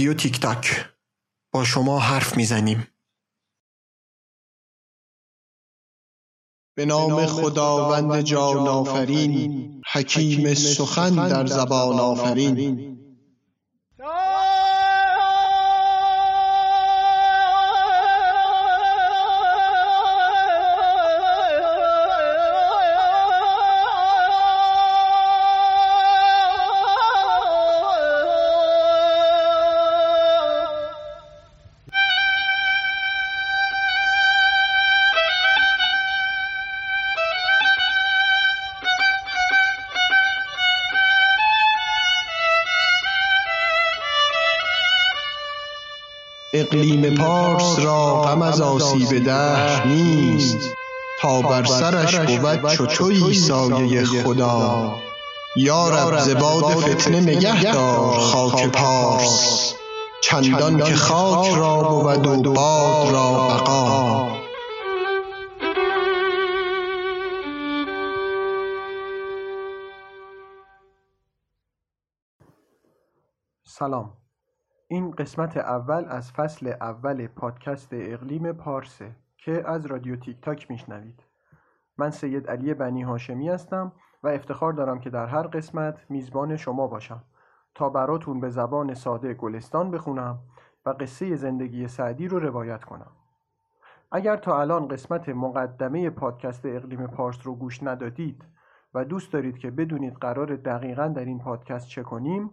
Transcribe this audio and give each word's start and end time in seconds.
رادیو 0.00 0.14
تیک 0.14 0.40
تاک. 0.40 0.88
با 1.52 1.64
شما 1.64 1.98
حرف 1.98 2.36
می‌زنیم. 2.36 2.86
به 6.76 6.84
نام 6.84 7.26
خداوند 7.26 8.20
جان 8.20 8.68
آفرین. 8.68 9.82
حکیم 9.92 10.54
سخن 10.54 11.28
در 11.28 11.46
زبان 11.46 12.00
آفرین. 12.00 12.89
اقلیم 46.72 47.14
پارس 47.14 47.78
را 47.78 48.22
غم 48.22 48.42
از 48.42 48.60
آسیب 48.60 49.24
دهر 49.24 49.86
نیست 49.86 50.58
تا 51.20 51.42
بر 51.42 51.64
سرش 51.64 52.14
بود 52.14 52.70
چو 52.70 52.86
تویی 52.86 53.34
سایه 53.34 54.04
خدا. 54.04 54.96
یا 55.56 55.88
رب 55.88 56.18
ز 56.18 56.30
باد 56.30 56.64
فتنه 56.64 57.20
نگه 57.20 57.72
دار 57.72 58.18
خاک 58.18 58.66
پارس 58.66 59.74
چندان 60.22 60.84
که 60.84 60.94
خاک 60.94 61.54
را 61.56 61.82
بود 61.82 62.46
و 62.46 62.52
باد 62.52 63.12
را 63.12 63.48
بقا. 63.48 64.30
سلام. 73.64 74.12
این 74.92 75.10
قسمت 75.10 75.56
اول 75.56 76.04
از 76.08 76.32
فصل 76.32 76.66
اول 76.80 77.26
پادکست 77.26 77.88
اقلیم 77.92 78.52
پارسه 78.52 79.16
که 79.36 79.68
از 79.68 79.86
رادیو 79.86 80.16
تیک 80.16 80.40
تاک 80.40 80.70
میشنوید. 80.70 81.22
من 81.98 82.10
سید 82.10 82.46
علی 82.50 82.74
بنی 82.74 83.02
هاشمی 83.02 83.48
هستم 83.48 83.92
و 84.22 84.28
افتخار 84.28 84.72
دارم 84.72 85.00
که 85.00 85.10
در 85.10 85.26
هر 85.26 85.42
قسمت 85.42 86.06
میزبان 86.08 86.56
شما 86.56 86.86
باشم. 86.86 87.22
تا 87.74 87.88
براتون 87.88 88.40
به 88.40 88.48
زبان 88.48 88.94
ساده 88.94 89.34
گلستان 89.34 89.90
بخونم 89.90 90.38
و 90.86 90.90
قصه 90.90 91.36
زندگی 91.36 91.88
سعدی 91.88 92.28
رو 92.28 92.38
روایت 92.38 92.84
کنم. 92.84 93.10
اگر 94.12 94.36
تا 94.36 94.60
الان 94.60 94.88
قسمت 94.88 95.28
مقدمه 95.28 96.10
پادکست 96.10 96.66
اقلیم 96.66 97.06
پارس 97.06 97.38
رو 97.44 97.54
گوش 97.54 97.82
ندادید 97.82 98.44
و 98.94 99.04
دوست 99.04 99.32
دارید 99.32 99.58
که 99.58 99.70
بدونید 99.70 100.14
قرار 100.14 100.56
دقیقا 100.56 101.08
در 101.08 101.24
این 101.24 101.38
پادکست 101.38 101.88
چه 101.88 102.02
کنیم 102.02 102.50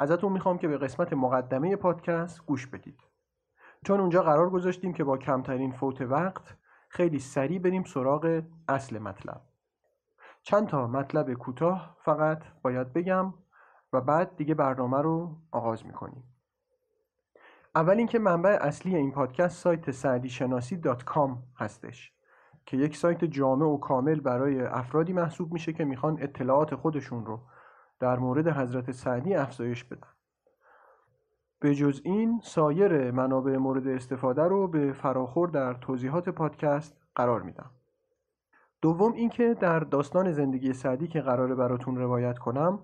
ازتون 0.00 0.32
می‌خوام 0.32 0.58
که 0.58 0.68
به 0.68 0.78
قسمت 0.78 1.12
مقدمه 1.12 1.76
پادکست 1.76 2.46
گوش 2.46 2.66
بدید. 2.66 3.00
چون 3.84 4.00
اونجا 4.00 4.22
قرار 4.22 4.50
گذاشتیم 4.50 4.92
که 4.92 5.04
با 5.04 5.18
کمترین 5.18 5.72
فوت 5.72 6.00
وقت 6.00 6.56
خیلی 6.88 7.18
سریع 7.18 7.58
بریم 7.58 7.84
سراغ 7.84 8.42
اصل 8.68 8.98
مطلب. 8.98 9.40
چند 10.42 10.66
تا 10.68 10.86
مطلب 10.86 11.34
کوتاه 11.34 11.96
فقط 12.04 12.42
باید 12.62 12.92
بگم 12.92 13.34
و 13.92 14.00
بعد 14.00 14.36
دیگه 14.36 14.54
برنامه 14.54 15.02
رو 15.02 15.36
آغاز 15.50 15.86
می‌کنیم. 15.86 16.24
اول 17.74 17.96
اینکه 17.96 18.18
منبع 18.18 18.58
اصلی 18.60 18.96
این 18.96 19.12
پادکست 19.12 19.62
سایت 19.62 19.90
سعدی 19.90 20.28
شناسی 20.28 20.80
هستش 21.56 22.12
که 22.66 22.76
یک 22.76 22.96
سایت 22.96 23.24
جامع 23.24 23.66
و 23.66 23.78
کامل 23.78 24.20
برای 24.20 24.60
افرادی 24.60 25.12
محسوب 25.12 25.52
میشه 25.52 25.72
که 25.72 25.84
می‌خوان 25.84 26.22
اطلاعات 26.22 26.74
خودشون 26.74 27.26
رو 27.26 27.40
در 28.00 28.18
مورد 28.18 28.48
حضرت 28.48 28.90
سعدی 28.90 29.34
افزایش 29.34 29.84
بدن 29.84 30.08
به 31.60 31.74
جز 31.74 32.00
این 32.04 32.40
سایر 32.44 33.10
منابع 33.10 33.56
مورد 33.56 33.88
استفاده 33.88 34.42
رو 34.42 34.68
به 34.68 34.92
فراخور 34.92 35.48
در 35.48 35.74
توضیحات 35.74 36.28
پادکست 36.28 36.96
قرار 37.14 37.42
میدم. 37.42 37.70
دوم 38.82 39.12
اینکه 39.12 39.56
در 39.60 39.80
داستان 39.80 40.32
زندگی 40.32 40.72
سعدی 40.72 41.08
که 41.08 41.20
قراره 41.20 41.54
براتون 41.54 41.96
روایت 41.96 42.38
کنم 42.38 42.78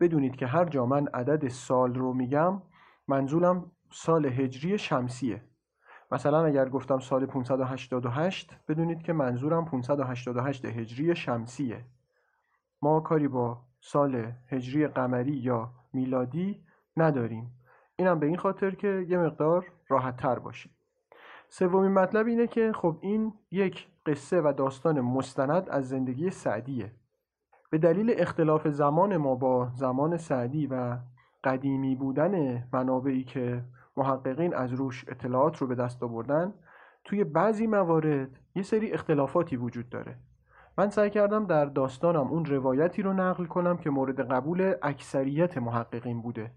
بدونید 0.00 0.36
که 0.36 0.46
هر 0.46 0.64
جا 0.64 0.86
من 0.86 1.06
عدد 1.06 1.48
سال 1.48 1.94
رو 1.94 2.12
میگم 2.12 2.62
منظورم 3.08 3.70
سال 3.90 4.26
هجری 4.26 4.78
شمسیه. 4.78 5.42
مثلا 6.10 6.44
اگر 6.44 6.68
گفتم 6.68 6.98
سال 6.98 7.26
588 7.26 8.56
بدونید 8.68 9.02
که 9.02 9.12
منظورم 9.12 9.64
588 9.64 10.64
هجری 10.64 11.16
شمسیه. 11.16 11.84
ما 12.82 13.00
کاری 13.00 13.28
با 13.28 13.65
سال 13.80 14.32
هجری 14.48 14.86
قمری 14.86 15.32
یا 15.32 15.70
میلادی 15.92 16.64
نداریم. 16.96 17.50
اینم 17.96 18.18
به 18.18 18.26
این 18.26 18.36
خاطر 18.36 18.70
که 18.70 19.06
یه 19.08 19.18
مقدار 19.18 19.66
راحت 19.88 20.16
تر 20.16 20.38
باشیم. 20.38 20.72
سومین 21.48 21.92
مطلب 21.92 22.26
اینه 22.26 22.46
که 22.46 22.72
خب 22.72 22.98
این 23.00 23.32
یک 23.50 23.86
قصه 24.06 24.40
و 24.40 24.52
داستان 24.56 25.00
مستند 25.00 25.68
از 25.68 25.88
زندگی 25.88 26.30
سعدیه. 26.30 26.92
به 27.70 27.78
دلیل 27.78 28.14
اختلاف 28.18 28.68
زمان 28.68 29.16
ما 29.16 29.34
با 29.34 29.70
زمان 29.74 30.16
سعدی 30.16 30.66
و 30.66 30.98
قدیمی 31.44 31.96
بودن 31.96 32.64
منابعی 32.72 33.24
که 33.24 33.64
محققین 33.96 34.54
از 34.54 34.72
روش 34.72 35.04
اطلاعات 35.08 35.56
رو 35.56 35.66
به 35.66 35.74
دست 35.74 36.02
آوردن 36.02 36.54
توی 37.04 37.24
بعضی 37.24 37.66
موارد 37.66 38.40
یه 38.54 38.62
سری 38.62 38.92
اختلافاتی 38.92 39.56
وجود 39.56 39.88
داره. 39.88 40.16
من 40.78 40.90
سعی 40.90 41.10
کردم 41.10 41.46
در 41.46 41.64
داستانم 41.64 42.26
اون 42.28 42.44
روایتی 42.44 43.02
رو 43.02 43.12
نقل 43.12 43.44
کنم 43.46 43.76
که 43.76 43.90
مورد 43.90 44.32
قبول 44.32 44.74
اکثریت 44.82 45.58
محققین 45.58 46.22
بوده. 46.22 46.52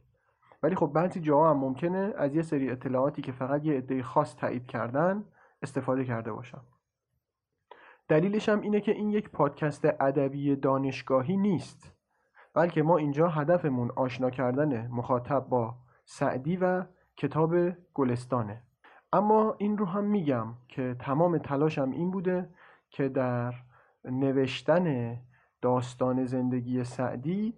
ولی 0.64 0.76
خب 0.76 0.92
بعضی 0.94 1.20
جاها 1.20 1.50
هم 1.50 1.58
ممکنه 1.58 2.14
از 2.18 2.36
یه 2.36 2.42
سری 2.42 2.70
اطلاعاتی 2.70 3.22
که 3.22 3.32
فقط 3.32 3.66
یه 3.66 3.78
عده 3.78 4.04
خاص 4.04 4.36
تایید 4.36 4.66
کردن 4.66 5.24
استفاده 5.62 6.06
کرده 6.06 6.32
باشم. 6.32 6.62
دلیلش 8.08 8.50
هم 8.50 8.62
اینه 8.62 8.82
که 8.82 8.92
این 8.92 9.10
یک 9.10 9.30
پادکست 9.30 9.86
ادبی 9.86 10.56
دانشگاهی 10.56 11.38
نیست 11.38 11.96
بلکه 12.54 12.84
ما 12.84 12.98
اینجا 12.98 13.28
هدفمون 13.28 13.92
آشنا 13.96 14.30
کردن 14.30 14.88
مخاطب 14.88 15.40
با 15.50 15.76
سعدی 16.06 16.58
و 16.58 16.86
کتاب 17.18 17.56
گلستانه. 17.94 18.64
اما 19.14 19.56
این 19.58 19.78
رو 19.78 19.86
هم 19.86 20.04
میگم 20.04 20.48
که 20.68 20.96
تمام 21.00 21.38
تلاشم 21.38 21.92
این 21.92 22.12
بوده 22.12 22.50
که 22.90 23.10
در 23.10 23.54
نوشتن 24.06 25.18
داستان 25.62 26.26
زندگی 26.26 26.84
سعدی 26.84 27.54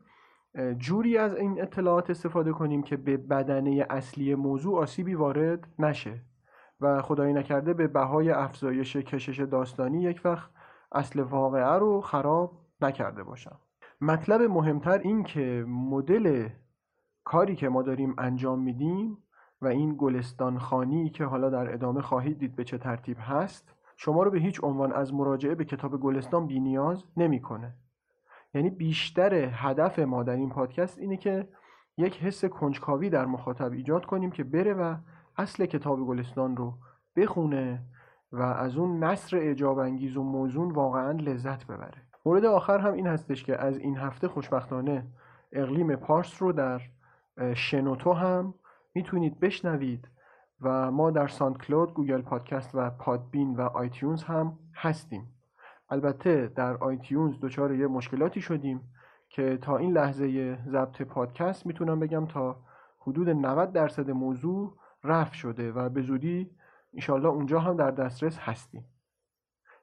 جوری 0.78 1.18
از 1.18 1.36
این 1.36 1.62
اطلاعات 1.62 2.10
استفاده 2.10 2.52
کنیم 2.52 2.84
که 2.84 2.98
به 2.98 3.18
بدنه 3.18 3.86
اصلی 3.90 4.36
موضوع 4.36 4.82
آسیبی 4.82 5.14
وارد 5.14 5.68
نشه 5.80 6.22
و 6.82 7.02
خدایی 7.02 7.34
نکرده 7.34 7.74
به 7.74 7.88
بهای 7.88 8.32
افزایش 8.32 8.96
کشش 8.96 9.40
داستانی 9.40 10.04
یک 10.04 10.22
وقت 10.26 10.50
اصل 10.92 11.20
واقعه 11.20 11.74
رو 11.74 12.02
خراب 12.02 12.52
نکرده 12.82 13.24
باشم. 13.24 13.60
مطلب 14.02 14.42
مهمتر 14.42 14.98
این 15.00 15.24
که 15.24 15.66
مدل 15.68 16.50
کاری 17.24 17.56
که 17.56 17.70
ما 17.70 17.82
داریم 17.82 18.16
انجام 18.18 18.60
میدیم 18.60 19.18
و 19.62 19.68
این 19.68 19.96
گلستان 19.98 20.58
خانی 20.58 21.10
که 21.10 21.26
حالا 21.26 21.50
در 21.50 21.74
ادامه 21.74 22.02
خواهید 22.02 22.40
دید 22.40 22.56
به 22.56 22.64
چه 22.64 22.78
ترتیب 22.78 23.18
هست 23.20 23.74
شما 24.04 24.24
رو 24.24 24.32
به 24.32 24.40
هیچ 24.40 24.64
عنوان 24.64 24.94
از 24.94 25.14
مراجعه 25.14 25.56
به 25.56 25.66
کتاب 25.66 26.00
گلستان 26.00 26.48
بینیاز 26.48 27.04
نمی‌کنه. 27.18 27.74
یعنی 28.54 28.70
بیشتر 28.70 29.34
هدف 29.34 30.00
ما 30.00 30.24
در 30.24 30.36
این 30.36 30.50
پادکست 30.50 31.00
اینه 31.00 31.18
که 31.18 31.48
یک 31.98 32.18
حس 32.18 32.46
کنجکاوی 32.46 33.10
در 33.10 33.26
مخاطب 33.26 33.72
ایجاد 33.72 34.06
کنیم 34.06 34.32
که 34.32 34.44
بره 34.44 34.74
و 34.74 34.96
اصل 35.38 35.66
کتاب 35.66 36.00
گلستان 36.00 36.58
رو 36.58 36.74
بخونه 37.16 37.84
و 38.32 38.42
از 38.42 38.78
اون 38.78 39.04
نثر 39.04 39.38
اعجاب 39.38 39.78
انگیز 39.80 40.18
و 40.18 40.24
موزون 40.24 40.72
واقعا 40.72 41.12
لذت 41.12 41.68
ببره. 41.68 42.02
مورد 42.26 42.46
آخر 42.46 42.80
هم 42.80 42.94
این 42.94 43.08
هستش 43.08 43.44
که 43.44 43.58
از 43.58 43.78
این 43.78 43.98
هفته 43.98 44.28
خوشبختانه 44.28 45.08
اقلیم 45.52 45.96
پارس 45.96 46.42
رو 46.42 46.52
در 46.52 46.82
شنوتو 47.54 48.14
هم 48.14 48.54
می‌تونید 48.94 49.40
بشنوید. 49.40 50.08
و 50.62 50.92
ما 50.92 51.12
در 51.12 51.28
SoundCloud، 51.28 51.94
Google 51.94 52.22
Podcast 52.22 52.72
و 52.74 52.90
Podbean 52.90 53.56
و 53.56 53.62
iTunes 53.62 54.24
هم 54.24 54.60
هستیم. 54.76 55.28
البته 55.90 56.48
در 56.56 56.78
iTunes 56.78 57.40
دچار 57.42 57.76
یه 57.76 57.88
مشکلاتی 57.88 58.42
شدیم 58.42 58.82
که 59.30 59.58
تا 59.58 59.78
این 59.78 59.94
لحظه 59.94 60.58
ضبط 60.70 61.02
پادکست 61.02 61.66
می‌تونم 61.66 62.00
بگم 62.00 62.26
تا 62.26 62.64
حدود 63.00 63.30
90 63.30 63.72
درصد 63.72 64.12
موضوع 64.12 64.78
رفع 65.04 65.34
شده 65.34 65.72
و 65.72 65.90
به 65.90 66.02
زودی 66.02 66.52
انشالله 66.94 67.28
اونجا 67.28 67.60
هم 67.60 67.78
در 67.78 67.92
دسترس 67.92 68.38
هستیم. 68.40 68.86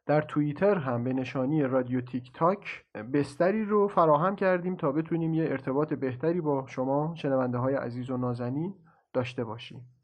در 0.06 0.22
توییتر 0.22 0.74
هم 0.74 1.04
به 1.04 1.12
نشانی 1.12 1.62
رادیو 1.62 2.00
تیک 2.00 2.32
تاک 2.32 2.84
بستری 3.12 3.64
رو 3.64 3.88
فراهم 3.88 4.36
کردیم 4.36 4.76
تا 4.76 4.92
بتونیم 4.92 5.34
یه 5.34 5.44
ارتباط 5.44 5.92
بهتری 5.92 6.40
با 6.40 6.64
شما 6.66 7.14
شنونده 7.14 7.58
های 7.58 7.74
عزیز 7.74 8.10
و 8.10 8.16
نازنین 8.16 8.74
داشته 9.12 9.44
باشیم. 9.44 9.97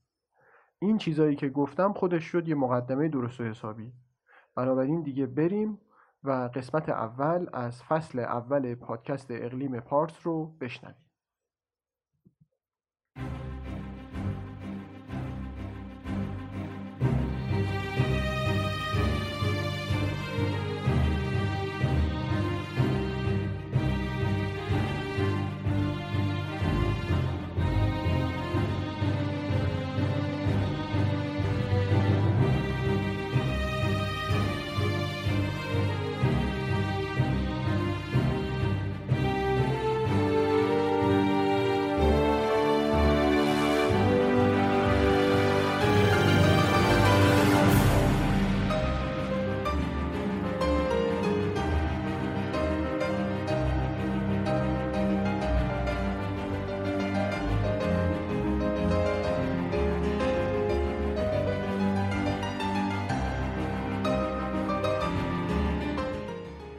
این 0.78 0.98
چیزایی 0.98 1.36
که 1.36 1.48
گفتم 1.48 1.92
خودش 1.92 2.24
شد 2.24 2.48
یه 2.48 2.54
مقدمه 2.54 3.08
درست 3.08 3.40
و 3.40 3.44
حسابی. 3.44 3.92
بنابراین 4.56 5.02
دیگه 5.02 5.26
بریم 5.26 5.78
و 6.24 6.30
قسمت 6.54 6.88
اول 6.88 7.46
از 7.52 7.82
فصل 7.82 8.18
اول 8.18 8.74
پادکست 8.74 9.26
اقلیم 9.30 9.80
پارس 9.80 10.26
رو 10.26 10.46
بشنویم. 10.46 11.03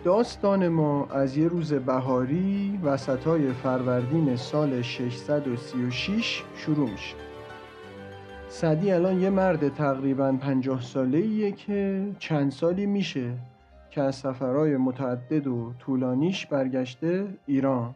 داستان 0.06 0.68
ما 0.68 1.06
از 1.06 1.38
یه 1.38 1.48
روز 1.48 1.74
بهاری 1.74 2.80
وسطای 2.84 3.54
فروردین 3.54 4.36
سال 4.36 4.81
636 4.81 6.44
شروع 6.56 6.90
میشه. 6.90 7.16
سعدی 8.48 8.92
الان 8.92 9.22
یه 9.22 9.30
مرد 9.30 9.74
تقریبا 9.74 10.31
پنجاه 10.31 10.81
ساله 10.81 11.18
ایه 11.18 11.52
که 11.52 12.07
چند 12.19 12.52
سالی 12.52 12.86
میشه 12.86 13.34
که 13.92 14.02
از 14.02 14.16
سفرهای 14.16 14.78
متعدد 14.78 15.48
و 15.48 15.74
طولانیش 15.80 16.46
برگشته 16.46 17.28
ایران 17.46 17.96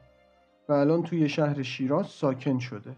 و 0.70 0.74
الان 0.74 1.04
توی 1.04 1.30
شهر 1.30 1.62
شیراز 1.62 2.08
ساکن 2.08 2.60
شده. 2.60 2.96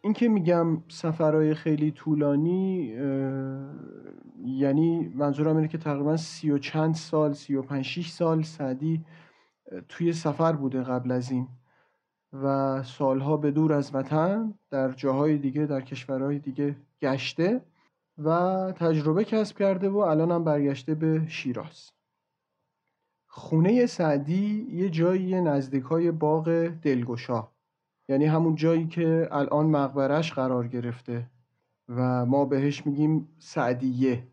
این 0.00 0.12
که 0.12 0.28
میگم 0.28 0.82
سفرهای 0.88 1.54
خیلی 1.54 1.90
طولانی 1.90 2.94
یعنی 4.44 5.12
منظورم 5.14 5.56
اینه 5.56 5.68
که 5.68 5.78
تقریبا 5.78 6.16
سی 6.16 6.50
و 6.50 6.58
چند 6.58 6.94
سال 6.94 7.32
سی 7.32 7.54
و 7.54 7.62
پنج 7.62 7.84
شیش 7.84 8.10
سال 8.10 8.42
سعدی 8.42 9.04
توی 9.88 10.12
سفر 10.12 10.52
بوده 10.52 10.82
قبل 10.82 11.12
از 11.12 11.30
این 11.30 11.48
و 12.32 12.82
سالها 12.82 13.36
به 13.36 13.50
دور 13.50 13.72
از 13.72 13.94
وطن 13.94 14.54
در 14.70 14.92
جاهای 14.92 15.38
دیگه 15.38 15.66
در 15.66 15.80
کشورهای 15.80 16.38
دیگه 16.38 16.76
گشته 17.02 17.60
و 18.18 18.32
تجربه 18.76 19.24
کسب 19.24 19.58
کرده 19.58 19.88
و 19.88 19.96
الان 19.96 20.30
هم 20.30 20.44
برگشته 20.44 20.94
به 20.94 21.22
شیراز. 21.28 21.90
خونه 23.26 23.86
سعدی 23.86 24.66
یه 24.70 24.90
جایی 24.90 25.40
نزدیک 25.40 25.84
های 25.84 26.10
باغ 26.10 26.68
دلگشا 26.82 27.48
یعنی 28.08 28.24
همون 28.24 28.54
جایی 28.54 28.86
که 28.86 29.28
الان 29.30 29.66
مقبرش 29.66 30.32
قرار 30.32 30.68
گرفته 30.68 31.30
و 31.88 32.26
ما 32.26 32.44
بهش 32.44 32.86
میگیم 32.86 33.28
سعدیه. 33.38 34.26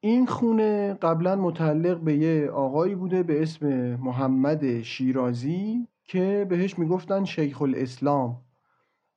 این 0.00 0.26
خونه 0.26 0.94
قبلا 0.94 1.36
متعلق 1.36 1.98
به 1.98 2.16
یه 2.16 2.50
آقایی 2.50 2.94
بوده 2.94 3.22
به 3.22 3.42
اسم 3.42 3.66
محمد 3.94 4.82
شیرازی 4.82 5.86
که 6.04 6.46
بهش 6.48 6.78
می‌گفتن 6.78 7.24
شیخ 7.24 7.62
الاسلام 7.62 8.36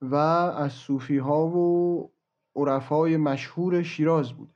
و 0.01 0.15
از 0.15 0.71
صوفی 0.71 1.17
ها 1.17 1.47
و 1.47 2.09
عرفای 2.55 3.17
مشهور 3.17 3.83
شیراز 3.83 4.33
بوده. 4.33 4.51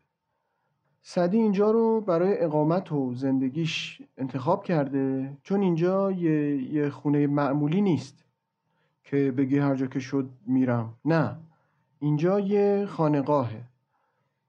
سعدی 1.01 1.37
اینجا 1.37 1.71
رو 1.71 2.01
برای 2.01 2.39
اقامت 2.39 2.91
و 2.91 3.13
زندگیش 3.13 4.01
انتخاب 4.17 4.63
کرده 4.63 5.37
چون 5.43 5.61
اینجا 5.61 6.11
یه, 6.11 6.63
یه 6.73 6.89
خونه 6.89 7.27
معمولی 7.27 7.81
نیست 7.81 8.25
که 9.03 9.33
بگی 9.37 9.57
هر 9.57 9.75
جا 9.75 9.87
که 9.87 9.99
شد 9.99 10.29
میرم. 10.47 10.93
نه 11.05 11.35
اینجا 11.99 12.39
یه 12.39 12.85
خانقاهه. 12.85 13.61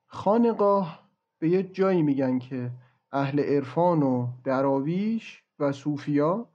خانقاه 0.06 1.05
به 1.38 1.48
یه 1.48 1.62
جایی 1.62 2.02
میگن 2.02 2.38
که 2.38 2.70
اهل 3.12 3.40
عرفان 3.40 4.02
و 4.02 4.28
دراویش 4.44 5.42
و 5.58 5.72
صوفیا 5.72 6.48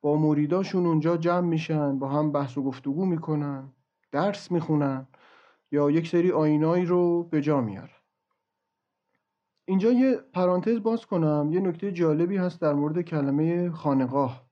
با 0.00 0.16
مریداشون 0.16 0.86
اونجا 0.86 1.16
جمع 1.16 1.46
میشن 1.46 1.98
با 1.98 2.08
هم 2.08 2.32
بحث 2.32 2.58
و 2.58 2.62
گفتگو 2.62 3.06
می‌کنن 3.06 3.72
درس 4.12 4.50
می‌خونن 4.50 5.06
یا 5.72 5.90
یک 5.90 6.08
سری 6.08 6.32
آینایی 6.32 6.84
رو 6.84 7.22
به 7.22 7.40
جا 7.40 7.60
میارن. 7.60 7.88
اینجا 9.64 9.92
یه 9.92 10.16
پرانتز 10.32 10.82
باز 10.82 11.06
کنم 11.06 11.48
یه 11.52 11.60
نکته 11.60 11.92
جالبی 11.92 12.36
هست 12.36 12.60
در 12.60 12.72
مورد 12.72 13.00
کلمه 13.00 13.70
خانقاه. 13.70 14.48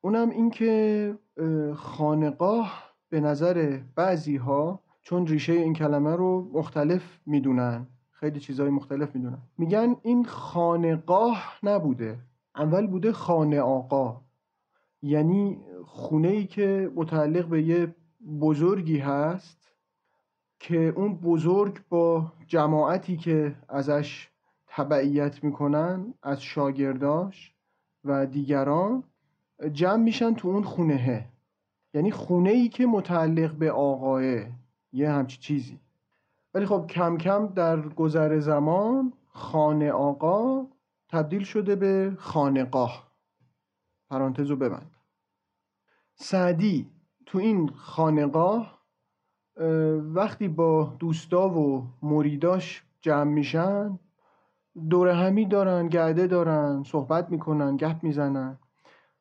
اونم 0.00 0.30
این 0.30 0.50
که 0.50 1.18
خانقاه 1.76 2.94
به 3.08 3.20
نظر 3.20 3.80
بعضی 3.94 4.36
ها 4.36 4.80
چون 5.02 5.26
ریشه 5.26 5.52
این 5.52 5.72
کلمه 5.74 6.16
رو 6.16 6.50
مختلف 6.52 7.20
می‌دونن 7.26 7.86
خیلی 8.24 8.40
چیزهای 8.40 8.70
مختلف 8.70 9.14
می‌دونن. 9.14 9.38
میگن 9.58 9.96
این 10.02 10.24
خانقاه 10.24 11.58
نبوده. 11.62 12.18
اول 12.56 12.86
بوده 12.86 13.12
خانه 13.12 13.60
آقا. 13.60 14.20
یعنی 15.02 15.58
خونه 15.86 16.28
ای 16.28 16.46
که 16.46 16.90
متعلق 16.94 17.46
به 17.46 17.62
یه 17.62 17.94
بزرگی 18.40 18.98
هست 18.98 19.72
که 20.60 20.76
اون 20.76 21.14
بزرگ 21.14 21.80
با 21.88 22.32
جماعتی 22.46 23.16
که 23.16 23.54
ازش 23.68 24.28
تبعیت 24.66 25.44
می‌کنن 25.44 26.14
از 26.22 26.42
شاگرداش 26.42 27.54
و 28.04 28.26
دیگران 28.26 29.04
جمع 29.72 30.02
میشن 30.02 30.34
تو 30.34 30.48
اون 30.48 30.62
خونهه 30.62 31.28
یعنی 31.94 32.10
خونه 32.10 32.50
ای 32.50 32.68
که 32.68 32.86
متعلق 32.86 33.52
به 33.52 33.72
آقاه 33.72 34.22
یه 34.92 35.10
همچی 35.10 35.38
چیزی. 35.38 35.83
ولی 36.54 36.66
خب 36.66 36.86
کم 36.86 37.16
کم 37.16 37.46
در 37.46 37.80
گذر 37.80 38.38
زمان 38.38 39.12
خانه 39.32 39.92
آقا 39.92 40.66
تبدیل 41.08 41.44
شده 41.44 41.76
به 41.76 42.16
خانقاه. 42.18 43.10
پرانتز 44.10 44.50
رو 44.50 44.56
ببند. 44.56 44.90
سعدی 46.14 46.90
تو 47.26 47.38
این 47.38 47.68
خانقاه 47.68 48.84
وقتی 50.14 50.48
با 50.48 50.96
دوستا 50.98 51.48
و 51.48 51.86
مریداش 52.02 52.84
جمع 53.00 53.30
میشن 53.30 53.98
دور 54.90 55.08
همی 55.08 55.46
دارن 55.46 55.88
گرده 55.88 56.26
دارن 56.26 56.82
صحبت 56.82 57.30
می‌کنن 57.30 57.76
گپ 57.76 57.96
می‌زنن. 58.02 58.58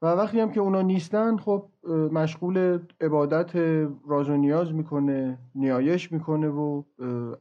و 0.03 0.05
وقتی 0.05 0.39
هم 0.39 0.51
که 0.51 0.59
اونا 0.59 0.81
نیستن 0.81 1.37
خب 1.37 1.65
مشغول 2.11 2.79
عبادت 3.01 3.55
راز 4.07 4.29
و 4.29 4.37
نیاز 4.37 4.73
می‌کنه 4.73 5.37
نیایش 5.55 6.11
می‌کنه 6.11 6.47
و 6.47 6.83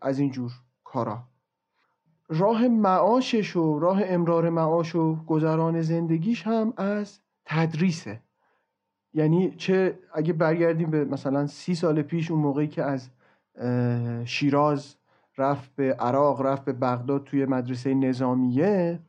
از 0.01 0.19
این 0.19 0.31
جور 0.31 0.53
کارا. 0.85 1.23
راه 2.29 2.69
معاشش 2.69 3.57
و 3.57 3.79
راه 3.79 4.01
امرار 4.05 4.51
معاش 4.51 4.95
و 4.95 5.25
گذران 5.25 5.81
زندگیش 5.81 6.47
هم 6.47 6.73
از 6.77 7.21
تدریسه. 7.45 8.21
یعنی 9.15 9.51
چه 9.51 9.99
اگه 10.15 10.33
برگردیم 10.33 10.91
به 10.91 11.05
مثلا 11.05 11.47
سی 11.47 11.75
سال 11.75 12.03
پیش 12.03 12.31
اون 12.31 12.41
موقعی 12.41 12.69
که 12.69 12.83
از 12.83 13.11
شیراز 14.25 14.97
رفت 15.39 15.77
به 15.77 15.95
عراق 15.95 16.43
رفت 16.43 16.65
به 16.65 16.73
بغداد 16.73 17.25
توی 17.25 17.47
مدرسه 17.47 17.95
نظامیه 17.95 19.01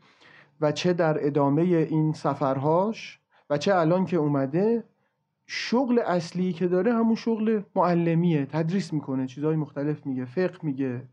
و 0.62 0.72
چه 0.72 0.94
در 0.94 1.28
ادامه 1.28 1.62
این 1.62 2.14
سفرهاش 2.14 3.23
و 3.54 3.58
چه 3.58 3.76
الان 3.76 4.06
که 4.06 4.18
اومده 4.18 4.84
شغل 5.48 6.00
اصلی 6.00 6.54
که 6.54 6.68
داره 6.68 6.94
همون 6.94 7.16
شغل 7.16 7.62
معلمیه. 7.76 8.46
تدریس 8.46 8.94
می‌کنه 8.94 9.28
چیزهای 9.28 9.56
مختلف 9.56 10.06
میگه 10.06 10.26
فقه 10.26 10.58
میگه. 10.64 11.08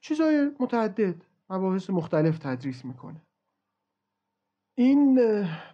چیزهای 0.00 0.50
متعدد 0.60 1.14
مباحث 1.50 1.90
مختلف 1.90 2.38
تدریس 2.38 2.84
می‌کنه. 2.84 3.20
این 4.74 5.20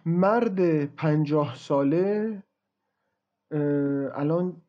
مرد 0.05 0.85
پنجاه 0.85 1.55
ساله 1.55 2.43
الان 4.15 4.61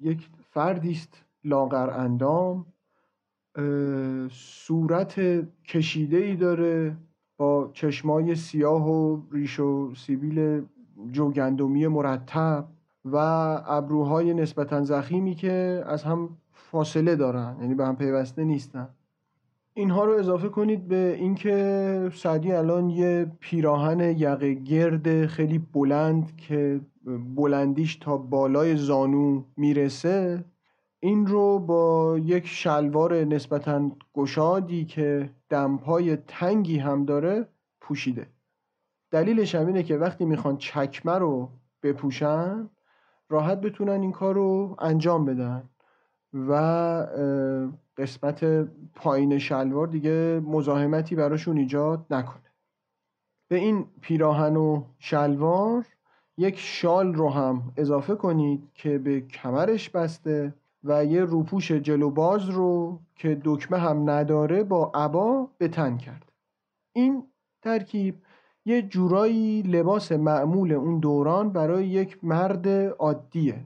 یک 0.00 0.28
فردی 0.50 0.92
است 0.92 1.24
لاغر 1.44 1.90
اندام. 1.90 2.66
صورت 4.30 5.20
کشیده 5.64 6.16
ای 6.16 6.36
داره. 6.36 6.96
با 7.36 7.70
چشمای 7.72 8.34
سیاه 8.34 8.90
و 8.90 9.20
ریش 9.32 9.60
و 9.60 9.94
سیبیل 9.94 10.62
جوگندمی 11.12 11.86
مرتب 11.86 12.68
و 13.04 13.16
ابروهای 13.66 14.34
نسبتا 14.34 14.84
زخیمی 14.84 15.34
که 15.34 15.84
از 15.86 16.02
هم 16.02 16.28
فاصله 16.52 17.16
دارن 17.16 17.56
یعنی 17.60 17.74
به 17.74 17.86
هم 17.86 17.96
پیوسته 17.96 18.44
نیستن. 18.44 18.88
اینها 19.74 20.04
رو 20.04 20.12
اضافه 20.12 20.48
کنید 20.48 20.88
به 20.88 21.16
اینکه 21.18 22.10
سعدی 22.14 22.52
الان 22.52 22.90
یه 22.90 23.32
پیراهن 23.40 24.00
یقه 24.00 24.54
گرد 24.54 25.26
خیلی 25.26 25.58
بلند 25.58 26.36
که 26.36 26.80
بلندیش 27.36 27.96
تا 27.96 28.16
بالای 28.16 28.76
زانو 28.76 29.42
می‌رسه. 29.56 30.44
این 31.04 31.26
رو 31.26 31.58
با 31.58 32.18
یک 32.18 32.46
شلوار 32.46 33.24
نسبتا 33.24 33.90
گشادی 34.14 34.84
که 34.84 35.30
دمپای 35.48 36.16
تنگی 36.16 36.78
هم 36.78 37.04
داره 37.04 37.48
پوشیده. 37.80 38.26
دلیلش 39.10 39.54
هم 39.54 39.66
اینه 39.66 39.82
که 39.82 39.96
وقتی 39.96 40.24
می‌خوان 40.24 40.56
چکمه 40.56 41.12
رو 41.12 41.48
بپوشن 41.82 42.70
راحت 43.28 43.60
بتونن 43.60 44.00
این 44.00 44.12
کار 44.12 44.34
رو 44.34 44.76
انجام 44.78 45.24
بدن 45.24 45.68
و 46.48 46.52
قسمت 47.96 48.44
پایین 48.94 49.38
شلوار 49.38 49.86
دیگه 49.86 50.40
مزاحمتی 50.44 51.14
براشون 51.14 51.58
ایجاد 51.58 52.06
نکنه. 52.10 52.52
به 53.48 53.56
این 53.56 53.86
پیراهن 54.00 54.56
و 54.56 54.84
شلوار 54.98 55.86
یک 56.36 56.58
شال 56.58 57.14
رو 57.14 57.30
هم 57.30 57.72
اضافه 57.76 58.14
کنید 58.14 58.70
که 58.74 58.98
به 58.98 59.20
کمرش 59.20 59.90
بسته 59.90 60.54
و 60.84 61.04
یه 61.04 61.20
روپوش 61.20 61.72
جلو 61.72 62.10
باز 62.10 62.48
رو 62.48 63.00
که 63.16 63.40
دکمه 63.44 63.78
هم 63.78 64.10
نداره 64.10 64.64
با 64.64 64.92
عبا 64.94 65.50
به 65.58 65.68
تن 65.68 65.96
کرد. 65.96 66.32
این 66.92 67.26
ترکیب 67.62 68.22
یه 68.64 68.82
جورایی 68.82 69.62
لباس 69.62 70.12
معمول 70.12 70.72
اون 70.72 70.98
دوران 70.98 71.52
برای 71.52 71.86
یک 71.86 72.24
مرد 72.24 72.68
عادیه. 72.98 73.64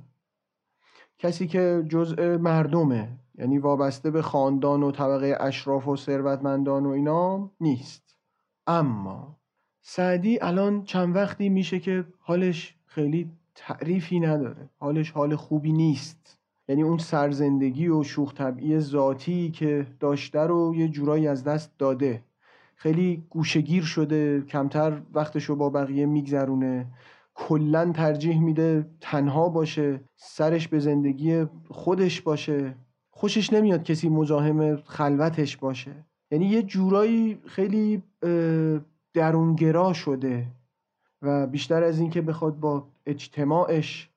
کسی 1.18 1.46
که 1.46 1.84
جزء 1.88 2.38
مردمه 2.38 3.18
یعنی 3.38 3.58
وابسته 3.58 4.10
به 4.10 4.22
خاندان 4.22 4.82
و 4.82 4.90
طبقه 4.90 5.36
اشراف 5.40 5.88
و 5.88 5.96
ثروتمندان 5.96 6.86
و 6.86 6.90
اینا 6.90 7.50
نیست. 7.60 8.16
اما 8.66 9.36
سعدی 9.82 10.38
الان 10.42 10.84
چند 10.84 11.16
وقتی 11.16 11.48
میشه 11.48 11.80
که 11.80 12.04
حالش 12.20 12.74
خیلی 12.86 13.30
تعریفی 13.54 14.20
نداره. 14.20 14.70
حالش 14.78 15.10
حال 15.10 15.36
خوبی 15.36 15.72
نیست. 15.72 16.37
یعنی 16.68 16.82
اون 16.82 16.98
سرزندگی 16.98 17.88
و 17.88 18.02
شوخ 18.02 18.34
طبعی 18.34 18.80
ذاتی 18.80 19.50
که 19.50 19.86
داشته 20.00 20.40
رو 20.40 20.74
یه 20.76 20.88
جورایی 20.88 21.28
از 21.28 21.44
دست 21.44 21.70
داده. 21.78 22.22
خیلی 22.76 23.24
گوشگیر 23.30 23.82
شده 23.82 24.40
کمتر 24.40 25.02
وقتشو 25.14 25.56
با 25.56 25.70
بقیه 25.70 26.06
میگذرونه. 26.06 26.86
کلا 27.34 27.92
ترجیح 27.92 28.40
میده 28.40 28.86
تنها 29.00 29.48
باشه 29.48 30.00
سرش 30.16 30.68
به 30.68 30.78
زندگی 30.78 31.46
خودش 31.68 32.20
باشه. 32.20 32.74
خوشش 33.10 33.52
نمیاد 33.52 33.82
کسی 33.82 34.08
مزاحم 34.08 34.76
خلوتش 34.76 35.56
باشه. 35.56 36.04
یعنی 36.30 36.46
یه 36.46 36.62
جورایی 36.62 37.38
خیلی 37.46 38.02
درونگرا 39.14 39.92
شده 39.92 40.46
و 41.22 41.46
بیشتر 41.46 41.82
از 41.82 42.00
اینکه 42.00 42.22
بخواد 42.22 42.60
با 42.60 42.86
اجتماعش 43.06 44.07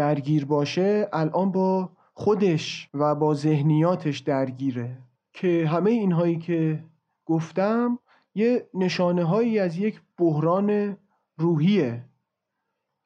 درگیر 0.00 0.44
باشه 0.44 1.08
الان 1.12 1.52
با 1.52 1.90
خودش 2.14 2.90
و 2.94 3.14
با 3.14 3.34
ذهنیاتش 3.34 4.18
درگیره. 4.18 4.98
که 5.32 5.66
همه 5.68 5.90
اینهایی 5.90 6.38
که 6.38 6.84
گفتم 7.26 7.98
یه 8.34 8.68
نشانه 8.74 9.24
هایی 9.24 9.58
از 9.58 9.76
یک 9.76 10.00
بحران 10.18 10.96
روحیه. 11.36 12.04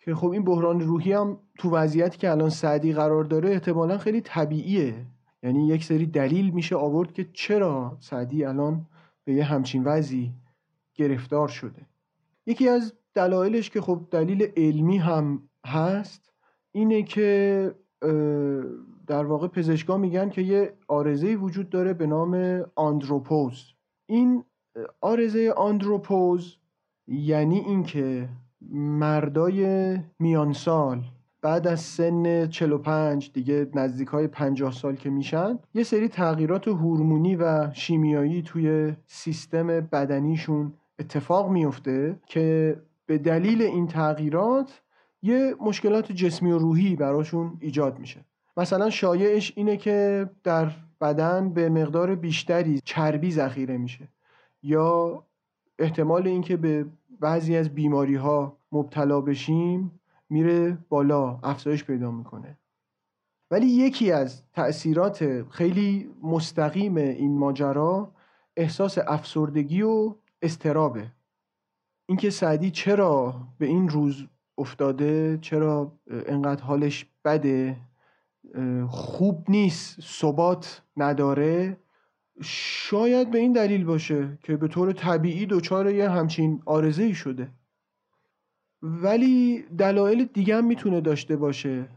که 0.00 0.14
خب 0.14 0.30
این 0.30 0.44
بحران 0.44 0.80
روحی 0.80 1.12
هم 1.12 1.38
تو 1.58 1.70
وضعیتی 1.70 2.18
که 2.18 2.30
الان 2.30 2.50
سعدی 2.50 2.92
قرار 2.92 3.24
داره 3.24 3.50
احتمالا 3.50 3.98
خیلی 3.98 4.20
طبیعیه. 4.20 5.06
یعنی 5.42 5.66
یک 5.66 5.84
سری 5.84 6.06
دلیل 6.06 6.50
میشه 6.50 6.76
آورد 6.76 7.12
که 7.12 7.28
چرا 7.32 7.96
سعدی 8.00 8.44
الان 8.44 8.86
به 9.24 9.34
یه 9.34 9.44
همچین 9.44 9.84
وضعی 9.84 10.32
گرفتار 10.94 11.48
شده. 11.48 11.86
یکی 12.46 12.68
از 12.68 12.92
دلایلش 13.14 13.70
که 13.70 13.80
خب 13.80 14.00
دلیل 14.10 14.48
علمی 14.56 14.98
هم 14.98 15.48
هست 15.66 16.33
اینه 16.74 17.02
که 17.02 17.74
در 19.06 19.24
واقع 19.24 19.48
پزشکا 19.48 19.96
میگن 19.96 20.28
که 20.28 20.42
یه 20.42 20.72
آرزه 20.88 21.36
وجود 21.36 21.70
داره 21.70 21.94
به 21.94 22.06
نام 22.06 22.62
آندروپوز. 22.74 23.64
این 24.06 24.44
آرزه 25.00 25.54
آندروپوز 25.56 26.56
یعنی 27.08 27.58
اینکه 27.58 28.28
مردای 28.72 29.96
میانسال 30.18 31.02
بعد 31.42 31.66
از 31.66 31.80
سن 31.80 32.46
45 32.46 33.30
دیگه 33.32 33.70
نزدیک 33.74 34.08
های 34.08 34.28
50 34.28 34.72
سال 34.72 34.96
که 34.96 35.10
میشن 35.10 35.58
یه 35.74 35.82
سری 35.82 36.08
تغییرات 36.08 36.68
هورمونی 36.68 37.36
و 37.36 37.72
شیمیایی 37.72 38.42
توی 38.42 38.92
سیستم 39.06 39.66
بدنیشون 39.66 40.72
اتفاق 40.98 41.50
میفته 41.50 42.20
که 42.26 42.76
به 43.06 43.18
دلیل 43.18 43.62
این 43.62 43.86
تغییرات 43.86 44.82
یه 45.24 45.54
مشکلات 45.60 46.12
جسمی 46.12 46.52
و 46.52 46.58
روحی 46.58 46.96
براشون 46.96 47.56
ایجاد 47.60 47.98
میشه. 47.98 48.24
مثلا 48.56 48.90
شایعش 48.90 49.52
اینه 49.56 49.76
که 49.76 50.30
در 50.42 50.70
بدن 51.00 51.50
به 51.50 51.68
مقدار 51.68 52.14
بیشتری 52.14 52.80
چربی 52.84 53.30
ذخیره 53.30 53.76
میشه 53.76 54.08
یا 54.62 55.22
احتمال 55.78 56.26
اینکه 56.26 56.56
به 56.56 56.86
بعضی 57.20 57.56
از 57.56 57.68
بیماری 57.68 58.14
ها 58.14 58.56
مبتلا 58.72 59.20
بشیم 59.20 60.00
میره 60.30 60.78
بالا 60.88 61.38
افزایش 61.42 61.84
پیدا 61.84 62.10
می‌کنه. 62.10 62.58
ولی 63.50 63.66
یکی 63.66 64.12
از 64.12 64.42
تأثیرات 64.52 65.50
خیلی 65.50 66.10
مستقیم 66.22 66.96
این 66.96 67.38
ماجرا 67.38 68.10
احساس 68.56 68.98
افسردگی 69.06 69.82
و 69.82 70.14
استرابه 70.42 71.06
اینکه 72.06 72.30
سعدی 72.30 72.70
چرا 72.70 73.34
به 73.58 73.66
این 73.66 73.88
روز 73.88 74.26
افتاده 74.58 75.38
چرا 75.40 75.92
انقدر 76.10 76.62
حالش 76.62 77.06
بده؟ 77.24 77.76
خوب 78.88 79.44
نیست 79.48 80.00
ثبات 80.00 80.82
نداره. 80.96 81.76
شاید 82.42 83.30
به 83.30 83.38
این 83.38 83.52
دلیل 83.52 83.84
باشه 83.84 84.38
که 84.42 84.56
به 84.56 84.68
طور 84.68 84.92
طبیعی 84.92 85.46
دچار 85.46 85.90
یه 85.90 86.10
همچین 86.10 86.62
آرزه 86.66 87.12
شده. 87.12 87.48
ولی 88.82 89.64
دلایل 89.78 90.24
دیگه 90.24 90.56
هم 90.56 90.66
می‌تونه 90.66 91.00
داشته 91.00 91.36
باشه. 91.36 91.88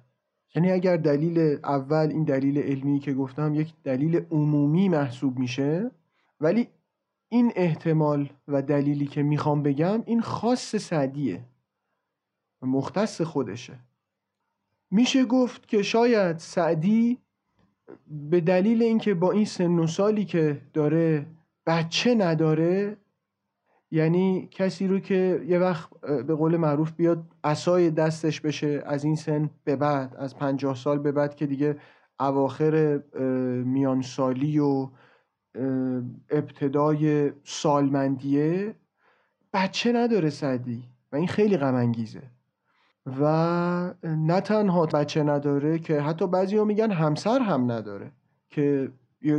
یعنی 0.56 0.72
اگر 0.72 0.98
دلیل 0.98 1.58
اول 1.64 2.10
این 2.12 2.24
دلیل 2.24 2.58
علمی 2.58 3.00
که 3.00 3.14
گفتم 3.14 3.56
یک 3.56 3.74
دلیل 3.84 4.26
عمومی 4.32 4.90
محسوب 4.90 5.40
میشه 5.40 5.92
ولی 6.42 6.68
این 7.30 7.52
احتمال 7.56 8.30
و 8.48 8.62
دلیلی 8.62 9.06
که 9.06 9.24
می‌خوام 9.24 9.64
بگم 9.64 10.04
این 10.06 10.22
خاص 10.22 10.76
سعدیه. 10.76 11.44
مختص 12.62 13.22
خودشه. 13.22 13.80
میشه 14.92 15.26
گفت 15.26 15.68
که 15.68 15.84
شاید 15.84 16.38
سعدی 16.38 17.18
به 18.08 18.42
دلیل 18.42 18.84
اینکه 18.84 19.14
با 19.14 19.32
این 19.32 19.46
سن 19.46 19.80
و 19.80 19.88
سالی 19.88 20.26
که 20.26 20.62
داره 20.74 21.26
بچه 21.66 22.16
نداره 22.16 22.98
یعنی 23.92 24.48
کسی 24.52 24.88
رو 24.88 25.00
که 25.00 25.46
یه 25.48 25.60
وقت 25.60 25.90
به 26.00 26.36
قول 26.36 26.58
معروف 26.58 26.92
بیاد 26.92 27.24
اسای 27.44 27.92
دستش 27.92 28.42
بشه 28.42 28.84
از 28.86 29.04
این 29.04 29.16
سن 29.16 29.50
به 29.64 29.76
بعد 29.76 30.16
از 30.16 30.38
پنجاه 30.38 30.76
سال 30.76 31.00
به 31.00 31.12
بعد 31.12 31.36
که 31.36 31.46
دیگه 31.46 31.78
اواخر 32.20 33.02
میان 33.66 34.02
سالی 34.02 34.60
و 34.60 34.90
ابتدای 36.30 37.32
سالمندیه 37.44 38.76
بچه 39.54 39.92
نداره 39.92 40.30
سعدی. 40.30 40.84
و 41.12 41.16
این 41.16 41.28
خیلی 41.28 41.58
غم 41.58 41.76
انگیزه 41.76 42.22
و 43.20 43.94
نه 44.04 44.42
تنها 44.42 44.86
بچه 44.86 45.24
نداره 45.24 45.80
که 45.80 46.02
حتی 46.02 46.28
بعضی 46.28 46.58
ها 46.58 46.64
میگن 46.64 46.92
همسر 46.92 47.40
هم 47.40 47.72
نداره 47.72 48.12
که 48.50 48.92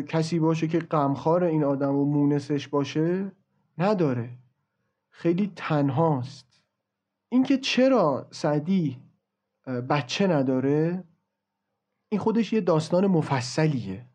کسی 0.08 0.38
باشه 0.38 0.68
که 0.68 0.78
غمخوار 0.78 1.44
این 1.44 1.64
آدم 1.64 1.94
و 1.94 2.04
مونسش 2.04 2.68
باشه 2.68 3.32
نداره. 3.78 4.30
خیلی 5.10 5.52
تنهاست. 5.56 6.62
اینکه 7.28 7.58
چرا 7.58 8.28
سعدی 8.30 8.98
بچه 9.90 10.26
نداره 10.26 11.04
این 12.08 12.20
خودش 12.20 12.52
یه 12.52 12.60
داستان 12.60 13.06
مفصلیه 13.06 14.06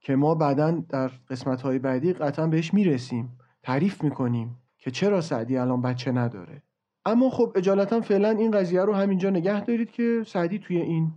که 0.00 0.16
ما 0.16 0.34
بعدا 0.34 0.70
در 0.70 1.08
قسمت 1.08 1.62
های 1.62 1.78
بعدی 1.78 2.12
قطعا 2.12 2.46
بهش 2.46 2.74
می‌رسیم 2.74 3.38
تعریف 3.62 4.04
می‌کنیم 4.04 4.58
که 4.78 4.90
چرا 4.90 5.20
سعدی 5.20 5.56
الان 5.56 5.82
بچه 5.82 6.12
نداره. 6.12 6.62
اما 7.04 7.30
خب 7.30 7.52
اجالتا 7.54 8.00
فعلا 8.00 8.30
این 8.30 8.50
قضیه 8.50 8.82
رو 8.82 8.94
همینجا 8.94 9.30
نگه 9.30 9.64
دارید 9.64 9.90
که 9.90 10.22
سعدی 10.26 10.58
توی 10.58 10.76
این 10.76 11.12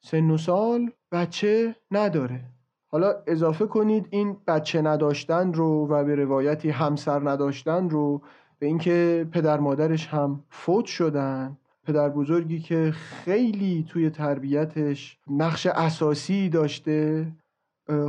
سن 0.00 0.30
و 0.30 0.36
سال 0.36 0.90
بچه 1.12 1.74
نداره. 1.90 2.40
حالا 2.88 3.14
اضافه 3.26 3.66
کنید 3.66 4.06
این 4.10 4.36
بچه 4.46 4.82
نداشتن 4.82 5.52
رو 5.52 5.88
و 5.88 6.04
به 6.04 6.14
روایتی 6.14 6.70
همسر 6.70 7.30
نداشتن 7.30 7.90
رو 7.90 8.22
به 8.58 8.66
اینکه 8.66 9.26
پدر 9.32 9.60
مادرش 9.60 10.06
هم 10.06 10.44
فوت 10.50 10.84
شدن 10.84 11.56
پدر 11.84 12.08
بزرگی 12.08 12.60
که 12.60 12.90
خیلی 12.94 13.86
توی 13.88 14.10
تربیتش 14.10 15.18
نقش 15.30 15.66
اساسی 15.66 16.48
داشته 16.48 17.32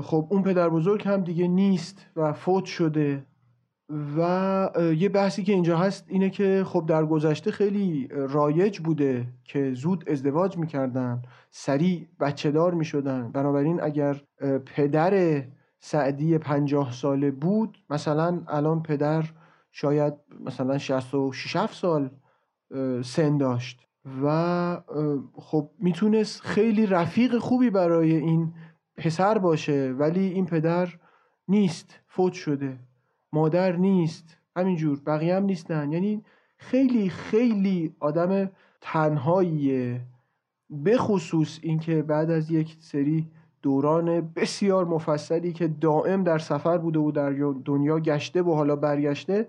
خب 0.04 0.28
اون 0.30 0.44
پدر 0.44 0.70
بزرگ 0.70 1.08
هم 1.08 1.24
دیگه 1.24 1.48
نیست 1.48 2.06
و 2.16 2.34
فوت 2.34 2.66
شده. 2.66 3.24
و 4.18 4.70
یه 4.98 5.10
بحثی 5.10 5.44
که 5.44 5.54
اینجا 5.54 5.78
هست 5.78 6.06
اینه 6.08 6.30
که 6.30 6.64
خب 6.66 6.86
در 6.88 7.06
گذشته 7.06 7.52
خیلی 7.52 8.08
رایج 8.12 8.80
بوده 8.80 9.28
که 9.44 9.74
زود 9.74 10.10
ازدواج 10.10 10.58
می‌کردن 10.58 11.22
سریع 11.52 12.08
بچه 12.20 12.52
دار 12.52 12.74
می‌شدن. 12.74 13.32
بنابراین 13.32 13.82
اگر 13.82 14.22
پدر 14.66 15.44
سعدی 15.80 16.38
پنجاه 16.38 16.92
ساله 16.92 17.32
بود 17.32 17.78
مثلا 17.90 18.42
الان 18.48 18.84
پدر 18.84 19.24
شاید 19.72 20.14
مثلا 20.46 20.78
66 20.78 21.74
سال 21.74 22.10
سن 23.04 23.38
داشت. 23.38 23.88
و 24.24 24.82
خب 25.34 25.70
می‌تونست 25.80 26.42
خیلی 26.42 26.86
رفیق 26.86 27.38
خوبی 27.38 27.70
برای 27.70 28.16
این 28.16 28.54
پسر 28.98 29.38
باشه 29.38 29.96
ولی 30.00 30.26
این 30.28 30.46
پدر 30.46 30.90
نیست 31.48 32.00
فوت 32.08 32.34
شده. 32.34 32.80
مادر 33.34 33.76
نیست. 33.76 34.38
همینجور 34.56 35.00
بقیه 35.00 35.36
هم 35.36 35.44
نیستن. 35.44 35.92
یعنی 35.92 36.24
خیلی 36.58 37.10
خیلی 37.10 37.96
آدم 38.00 38.52
تنهاییه. 38.82 40.02
به 40.70 40.98
خصوص 40.98 41.60
اینکه 41.62 42.02
بعد 42.02 42.32
از 42.32 42.52
یک 42.52 42.78
سری 42.80 43.28
دوران 43.62 44.32
بسیار 44.36 44.86
مفصلی 44.86 45.54
که 45.54 45.68
دائم 45.68 46.24
در 46.24 46.38
سفر 46.38 46.78
بوده 46.78 47.00
و 47.00 47.12
در 47.12 47.30
دنیا 47.66 48.00
گشته 48.00 48.42
و 48.42 48.54
حالا 48.54 48.76
برگشته 48.76 49.48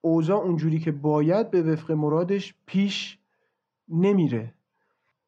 اوضاع 0.00 0.40
اونجوری 0.40 0.78
که 0.78 0.92
باید 0.92 1.50
به 1.50 1.62
وفق 1.62 1.92
مرادش 1.92 2.54
پیش 2.66 3.18
نمیره. 3.88 4.54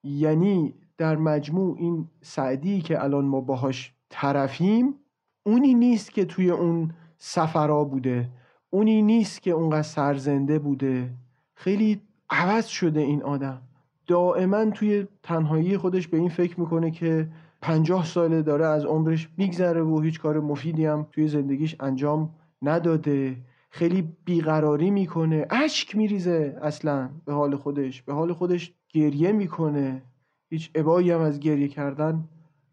یعنی 0.04 0.74
در 0.98 1.16
مجموع 1.16 1.76
این 1.78 2.08
سعدی 2.22 2.82
که 2.82 3.04
الان 3.04 3.24
ما 3.24 3.40
باهاش 3.40 3.92
طرفیم 4.08 4.94
اونی 5.42 5.74
نیست 5.74 6.12
که 6.12 6.24
توی 6.24 6.50
اون 6.50 6.90
سفرا 7.22 7.84
بوده. 7.84 8.28
اونی 8.70 9.02
نیست 9.02 9.42
که 9.42 9.50
اونقدر 9.50 9.82
سرزنده 9.82 10.58
بوده. 10.58 11.10
خیلی 11.54 12.00
عوض 12.30 12.66
شده 12.66 13.00
این 13.00 13.22
آدم. 13.22 13.62
دائما 14.06 14.64
توی 14.64 15.06
تنهایی 15.22 15.76
خودش 15.76 16.08
به 16.08 16.16
این 16.16 16.28
فکر 16.28 16.60
می‌کنه 16.60 16.90
که 16.90 17.28
پنجاه 17.62 18.04
ساله 18.04 18.42
داره 18.42 18.66
از 18.66 18.84
عمرش 18.84 19.28
میگذره 19.36 19.82
و 19.82 20.00
هیچ 20.00 20.20
کار 20.20 20.40
مفیدی 20.40 20.86
هم 20.86 21.06
توی 21.12 21.28
زندگیش 21.28 21.76
انجام 21.80 22.34
نداده. 22.62 23.36
خیلی 23.70 24.14
بیقراری 24.24 24.90
می‌کنه. 24.90 25.46
اشک 25.50 25.96
میریزه 25.96 26.58
اصلا 26.62 27.10
به 27.24 27.32
حال 27.32 27.56
خودش. 27.56 28.02
به 28.02 28.12
حال 28.12 28.32
خودش 28.32 28.72
گریه 28.88 29.32
می‌کنه. 29.32 30.02
هیچ 30.50 30.70
عبایی 30.74 31.10
هم 31.10 31.20
از 31.20 31.40
گریه 31.40 31.68
کردن 31.68 32.24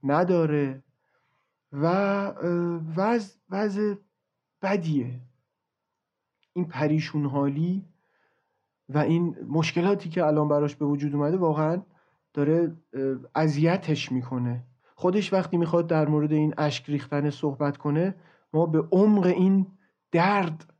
نداره. 0.03 0.83
و 1.71 1.87
وضع 2.97 3.35
وضع 3.49 3.95
بدیه. 4.61 5.19
این 6.53 6.65
پریشون 6.65 7.25
حالی 7.25 7.85
و 8.89 8.97
این 8.97 9.35
مشکلاتی 9.47 10.09
که 10.09 10.25
الان 10.25 10.47
براش 10.47 10.75
به 10.75 10.85
وجود 10.85 11.15
اومده 11.15 11.37
واقعا 11.37 11.81
داره 12.33 12.75
اذیتش 13.35 14.11
می‌کنه. 14.11 14.63
خودش 14.95 15.33
وقتی 15.33 15.57
می‌خواد 15.57 15.87
در 15.87 16.07
مورد 16.07 16.31
این 16.31 16.53
اشک 16.57 16.89
ریختن 16.89 17.29
صحبت 17.29 17.77
کنه 17.77 18.15
ما 18.53 18.65
به 18.65 18.83
عمق 18.91 19.25
این 19.25 19.67
درد 20.11 20.73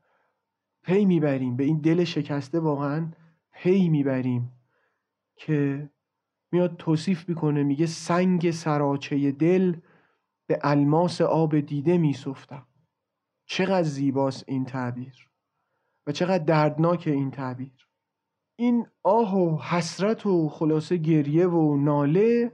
پی 0.82 1.04
می‌بریم. 1.04 1.56
به 1.56 1.64
این 1.64 1.78
دل 1.78 2.04
شکسته 2.04 2.60
واقعا 2.60 3.12
پی 3.52 3.88
می‌بریم 3.88 4.52
که 5.36 5.90
میاد 6.52 6.76
توصیف 6.76 7.28
می‌کنه 7.28 7.62
میگه 7.62 7.86
سنگ 7.86 8.50
سراچه 8.50 9.32
دل 9.32 9.76
به 10.46 10.58
الماس 10.62 11.20
آب 11.20 11.60
دیده 11.60 11.98
میسفتم. 11.98 12.66
چقدر 13.50 13.82
زیباست 13.82 14.44
این 14.46 14.64
تعبیر 14.64 15.28
و 16.06 16.12
چقدر 16.12 16.44
دردناک 16.44 17.02
این 17.06 17.30
تعبیر. 17.30 17.88
این 18.56 18.86
آه 19.02 19.36
و 19.36 19.58
حسرت 19.62 20.26
و 20.26 20.48
خلاصه 20.48 20.96
گریه 20.96 21.46
و 21.46 21.76
ناله 21.76 22.52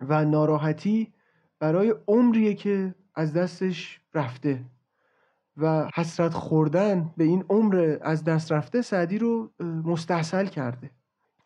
و 0.00 0.24
ناراحتی 0.24 1.12
برای 1.58 1.94
عمریه 2.08 2.54
که 2.54 2.94
از 3.14 3.32
دستش 3.32 4.00
رفته 4.14 4.64
و 5.56 5.90
حسرت 5.94 6.32
خوردن 6.32 7.14
به 7.16 7.24
این 7.24 7.44
عمر 7.48 7.98
از 8.02 8.24
دست 8.24 8.52
رفته 8.52 8.82
سعدی 8.82 9.18
رو 9.18 9.50
مستحصل 9.84 10.46
کرده. 10.46 10.90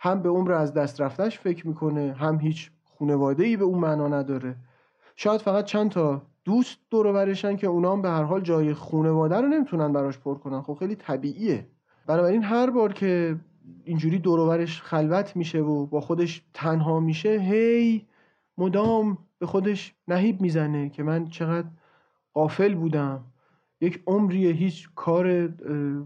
هم 0.00 0.22
به 0.22 0.28
عمر 0.28 0.52
از 0.52 0.74
دست 0.74 1.00
رفتش 1.00 1.38
فکر 1.38 1.66
می‌کنه 1.66 2.12
هم 2.12 2.40
هیچ 2.40 2.70
خونواده 2.85 3.44
ای 3.44 3.57
به 3.57 3.64
اون 3.64 3.78
معنا 3.78 4.09
نداره. 4.09 4.57
شاید 5.16 5.40
فقط 5.40 5.64
چند 5.64 5.90
تا 5.90 6.22
دوست 6.44 6.79
دور 6.90 7.35
که 7.35 7.66
اونا 7.66 7.92
هم 7.92 8.03
به 8.03 8.09
هر 8.09 8.22
حال 8.22 8.40
جای 8.40 8.74
خونواده 8.74 9.37
رو 9.37 9.48
نمی‌تونن 9.48 9.92
براش 9.92 10.18
پر 10.18 10.35
کنن. 10.35 10.62
خب 10.62 10.74
خیلی 10.74 10.94
طبیعیه. 10.94 11.66
بنابراین 12.07 12.42
هر 12.42 12.70
بار 12.70 12.92
که 12.92 13.37
اینجوری 13.85 14.18
دوروبرش 14.18 14.83
خلوت 14.83 15.37
میشه 15.37 15.61
و 15.61 15.87
با 15.87 16.01
خودش 16.01 16.42
تنها 16.55 17.01
میشه 17.01 17.29
هی 17.29 18.07
مدام 18.59 19.18
به 19.38 19.46
خودش 19.46 19.94
نهیب 20.09 20.40
می‌زنه 20.40 20.88
که 20.88 21.03
من 21.03 21.27
چقدر 21.27 21.68
قافل 22.35 22.74
بودم. 22.74 23.24
یک 23.81 24.03
عمری 24.07 24.46
هیچ 24.46 24.88
کار 24.94 25.48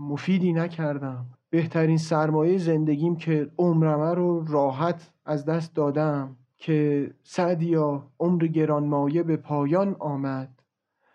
مفیدی 0.00 0.52
نکردم. 0.52 1.26
بهترین 1.50 1.96
سرمایه 1.96 2.58
زندگیم 2.58 3.16
که 3.16 3.50
عمرمه 3.58 4.14
رو 4.14 4.44
راحت 4.48 5.10
از 5.24 5.44
دست 5.44 5.74
دادم. 5.74 6.36
که 6.62 7.10
سعدیا 7.22 8.06
عمر 8.20 8.46
گرانمایه 8.46 9.22
به 9.22 9.36
پایان 9.36 9.96
آمد. 9.98 10.62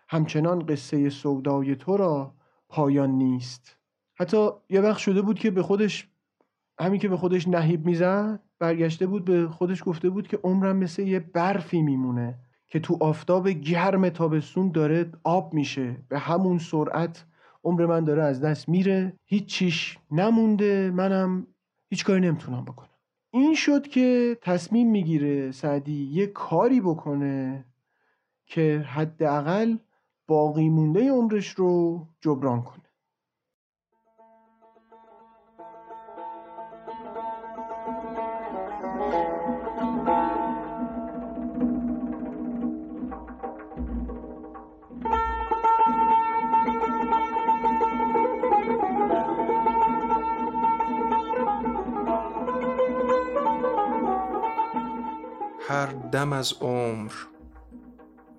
همچنان 0.08 0.66
قصه 0.66 1.08
سودای 1.08 1.76
تو 1.76 1.96
را 1.96 2.34
پایان 2.68 3.10
نیست. 3.10 3.76
حتی 4.14 4.48
یه 4.70 4.80
وقت 4.80 4.98
شده 4.98 5.22
بود 5.22 5.38
که 5.38 5.50
به 5.50 5.62
خودش 5.62 6.08
همین 6.80 7.00
که 7.00 7.08
به 7.08 7.16
خودش 7.16 7.48
نهیب 7.48 7.86
می‌زد 7.86 8.40
برگشته 8.58 9.06
بود 9.06 9.24
به 9.24 9.48
خودش 9.48 9.82
گفته 9.86 10.10
بود 10.10 10.28
که 10.28 10.38
عمرم 10.44 10.76
مثل 10.76 11.02
یه 11.02 11.20
برفی 11.20 11.82
میمونه 11.82 12.38
که 12.66 12.80
تو 12.80 12.98
آفتاب 13.00 13.48
گرم 13.48 14.08
تابستون 14.08 14.70
داره 14.72 15.12
آب 15.24 15.54
میشه. 15.54 15.96
به 16.08 16.18
همون 16.18 16.58
سرعت 16.58 17.24
عمر 17.64 17.86
من 17.86 18.04
داره 18.04 18.22
از 18.22 18.40
دست 18.40 18.68
میره. 18.68 19.12
هیچ 19.24 19.46
چیش 19.46 19.98
نمونده. 20.10 20.90
منم 20.90 21.46
هیچ 21.90 22.04
کاری 22.04 22.20
نمی‌تونم 22.20 22.64
بکنم. 22.64 22.88
این 23.30 23.54
شد 23.54 23.86
که 23.86 24.38
تصمیم 24.42 24.90
می‌گیره 24.90 25.52
سعدی 25.52 26.04
یه 26.12 26.26
کاری 26.26 26.80
بکنه 26.80 27.64
که 28.46 28.84
حداقل 28.88 29.76
باقی 30.26 30.68
مونده 30.68 31.10
عمرش 31.10 31.48
رو 31.48 32.06
جبران 32.20 32.62
کنه. 32.62 32.87
هر 55.68 55.86
دم 55.86 56.32
از 56.32 56.52
عمر 56.60 57.12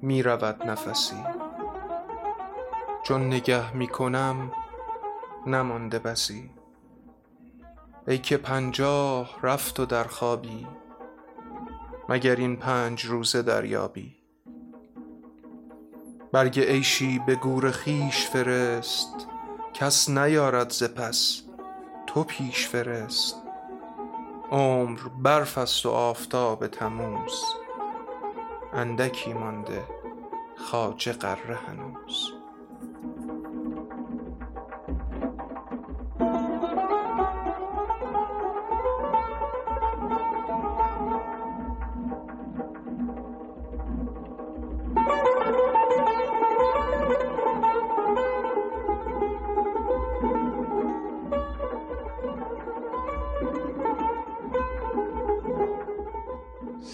می 0.01 0.23
رود 0.23 0.63
نفسی. 0.63 1.23
چون 3.03 3.27
نگه 3.27 3.75
می 3.75 3.87
کنم 3.87 4.51
نمانده 5.47 5.99
بسی. 5.99 6.49
ای 8.07 8.17
که 8.17 8.37
پنجاه 8.37 9.39
رفت 9.43 9.79
و 9.79 9.85
در 9.85 10.03
خوابی 10.03 10.67
مگر 12.09 12.35
این 12.35 12.55
پنج 12.55 13.05
روزه 13.05 13.41
دریابی. 13.41 14.15
برگ 16.31 16.59
عیشی 16.59 17.19
به 17.19 17.35
گور 17.35 17.71
خویش 17.71 18.27
فرست 18.27 19.27
کس 19.73 20.09
نیارد 20.09 20.69
ز 20.69 20.83
پس 20.83 21.41
تو 22.07 22.23
پیش 22.23 22.67
فرست. 22.67 23.48
عمر 24.51 24.99
برف 24.99 25.57
است 25.57 25.85
و 25.85 25.89
آفتاب 25.89 26.67
تموز 26.67 27.43
اندکی 28.73 29.33
مانده 29.33 29.83
خواجه 30.57 31.13
غره 31.13 31.55
هنوز. 31.55 32.28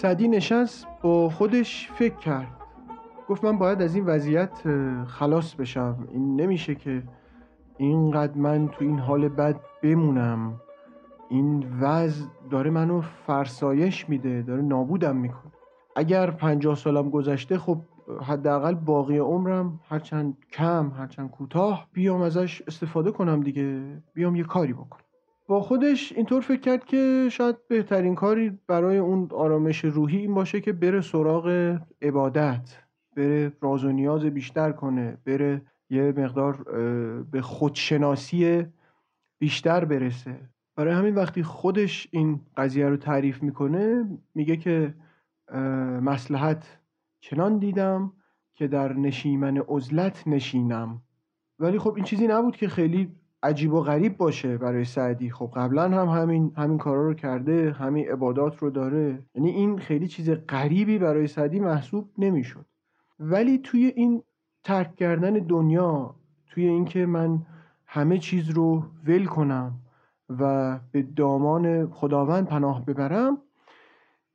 سعدی 0.06 0.28
نشست 0.28 0.86
با 1.02 1.28
خودش 1.28 1.90
فکر 1.94 2.14
کرد. 2.14 2.46
گفت 3.28 3.44
من 3.44 3.58
باید 3.58 3.82
از 3.82 3.94
این 3.94 4.04
وضعیت 4.04 4.62
خلاص 5.06 5.54
بشم. 5.54 6.08
این 6.12 6.40
نمیشه 6.40 6.74
که 6.74 7.02
اینقدر 7.76 8.38
من 8.38 8.68
تو 8.68 8.84
این 8.84 8.98
حال 8.98 9.28
بد 9.28 9.60
بمونم. 9.82 10.60
این 11.28 11.66
وضع 11.80 12.24
داره 12.50 12.70
منو 12.70 13.00
فرسایش 13.00 14.08
میده 14.08 14.42
داره 14.42 14.62
نابودم 14.62 15.16
می‌کنه. 15.16 15.52
اگر 15.96 16.30
پنجاه 16.30 16.76
سالم 16.76 17.10
گذشته 17.10 17.58
خب 17.58 17.78
حداقل 18.22 18.74
باقی 18.74 19.18
عمرم 19.18 19.80
هرچند 19.88 20.36
کم 20.52 20.92
هرچند 20.98 21.30
کوتاه 21.30 21.86
بیام 21.92 22.20
ازش 22.20 22.62
استفاده 22.66 23.10
کنم 23.10 23.40
دیگه. 23.40 23.82
بیام 24.14 24.36
یه 24.36 24.44
کاری 24.44 24.72
بکنم. 24.72 25.05
با 25.46 25.60
خودش 25.60 26.12
اینطور 26.12 26.40
فکر 26.40 26.60
کرد 26.60 26.84
که 26.84 27.28
شاید 27.30 27.68
بهترین 27.68 28.14
کاری 28.14 28.58
برای 28.66 28.98
اون 28.98 29.28
آرامش 29.30 29.84
روحی 29.84 30.16
این 30.16 30.34
باشه 30.34 30.60
که 30.60 30.72
بره 30.72 31.00
سراغ 31.00 31.76
عبادت 32.02 32.76
بره 33.16 33.52
راز 33.60 33.84
و 33.84 33.92
نیاز 33.92 34.24
بیشتر 34.24 34.72
کنه 34.72 35.18
بره 35.24 35.62
یه 35.90 36.14
مقدار 36.16 36.62
به 37.30 37.40
خودشناسی 37.42 38.66
بیشتر 39.38 39.84
برسه. 39.84 40.40
برای 40.76 40.94
همین 40.94 41.14
وقتی 41.14 41.42
خودش 41.42 42.08
این 42.10 42.40
قضیه 42.56 42.88
رو 42.88 42.96
تعریف 42.96 43.42
می‌کنه 43.42 44.08
میگه 44.34 44.56
که 44.56 44.94
مسلحت 46.02 46.78
چنان 47.20 47.58
دیدم 47.58 48.12
که 48.54 48.68
در 48.68 48.92
نشیمن 48.92 49.58
عزلت 49.68 50.28
نشینم. 50.28 51.02
ولی 51.58 51.78
خب 51.78 51.94
این 51.94 52.04
چیزی 52.04 52.26
نبود 52.26 52.56
که 52.56 52.68
خیلی 52.68 53.12
عجیب 53.42 53.72
و 53.72 53.80
غریب 53.80 54.16
باشه 54.16 54.58
برای 54.58 54.84
سعدی. 54.84 55.30
خب 55.30 55.50
قبلا 55.56 55.82
هم 55.82 56.08
همین 56.08 56.52
همین 56.56 56.78
کارا 56.78 57.06
رو 57.06 57.14
کرده 57.14 57.72
همین 57.72 58.08
عبادات 58.08 58.58
رو 58.58 58.70
داره. 58.70 59.22
یعنی 59.34 59.50
این 59.50 59.78
خیلی 59.78 60.08
چیز 60.08 60.30
غریبی 60.30 60.98
برای 60.98 61.26
سعدی 61.26 61.60
محسوب 61.60 62.10
نمی‌شد. 62.18 62.64
ولی 63.18 63.58
توی 63.58 63.92
این 63.96 64.22
ترک 64.64 64.96
کردن 64.96 65.32
دنیا 65.32 66.14
توی 66.46 66.66
اینکه 66.66 67.06
من 67.06 67.46
همه 67.86 68.18
چیز 68.18 68.50
رو 68.50 68.84
ول 69.06 69.24
کنم 69.24 69.80
و 70.28 70.78
به 70.92 71.02
دامان 71.02 71.90
خداوند 71.90 72.46
پناه 72.46 72.84
ببرم 72.84 73.38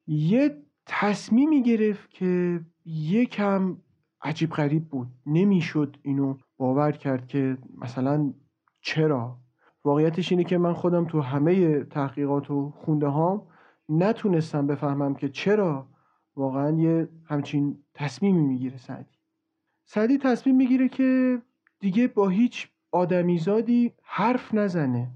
یه 0.08 0.58
تصمیمی 0.86 1.64
گرفت 1.64 2.10
که 2.10 2.62
یکم 2.86 3.78
عجیب 4.22 4.50
غریب 4.50 4.90
بود. 4.90 5.08
نمی‌شد 5.26 5.98
اینو 6.02 6.38
باور 6.58 6.92
کرد 6.92 7.28
که 7.28 7.58
مثلا 7.82 8.34
چرا؟ 8.82 9.38
واقعیتش 9.84 10.32
اینه 10.32 10.44
که 10.44 10.58
من 10.58 10.74
خودم 10.74 11.06
تو 11.06 11.22
همه 11.22 11.84
تحقیقات 11.84 12.52
و 12.52 12.72
خونده 12.72 13.08
هام 13.08 13.48
نتونستم 13.90 14.68
بفهمم 14.68 15.16
که 15.16 15.30
چرا 15.30 15.88
واقعا 16.36 16.72
یه 16.72 17.10
همچین 17.26 17.84
تصمیمی 17.94 18.42
می‌گیره 18.42 18.78
سعدی. 18.78 19.18
سعدی 19.86 20.18
تصمیم 20.18 20.56
می‌گیره 20.56 20.90
که 20.90 21.42
دیگه 21.80 22.08
با 22.08 22.28
هیچ 22.28 22.68
آدمیزادی 22.92 23.94
حرف 24.04 24.54
نزنه. 24.54 25.12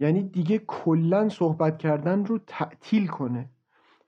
یعنی 0.00 0.22
دیگه 0.22 0.58
کلا 0.58 1.28
صحبت 1.28 1.78
کردن 1.78 2.24
رو 2.24 2.38
تعطیل 2.38 3.06
کنه. 3.06 3.50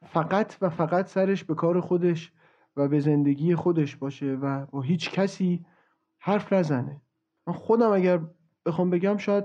فقط 0.06 0.56
و 0.60 0.70
فقط 0.70 1.06
سرش 1.06 1.44
به 1.44 1.54
کار 1.54 1.80
خودش 1.80 2.32
و 2.76 2.88
به 2.88 3.00
زندگی 3.00 3.54
خودش 3.54 3.96
باشه 3.96 4.26
و 4.26 4.66
با 4.66 4.80
هیچ 4.80 5.10
کسی 5.10 5.64
حرف 6.18 6.52
نزنه. 6.52 7.00
من 7.46 7.52
خودم 7.52 7.92
اگر 7.92 8.20
بخوام 8.66 8.90
بگم 8.90 9.16
شاید 9.16 9.44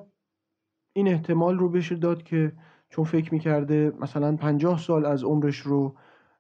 این 0.94 1.08
احتمال 1.08 1.58
رو 1.58 1.70
بشه 1.70 1.96
داد 1.96 2.24
که 2.24 2.52
چون 2.90 3.06
فکر 3.06 3.34
می‌کرده 3.34 3.94
مثلا 4.00 4.36
پنجاه 4.36 4.80
سال 4.80 5.06
از 5.06 5.24
عمرش 5.24 5.58
رو 5.58 5.96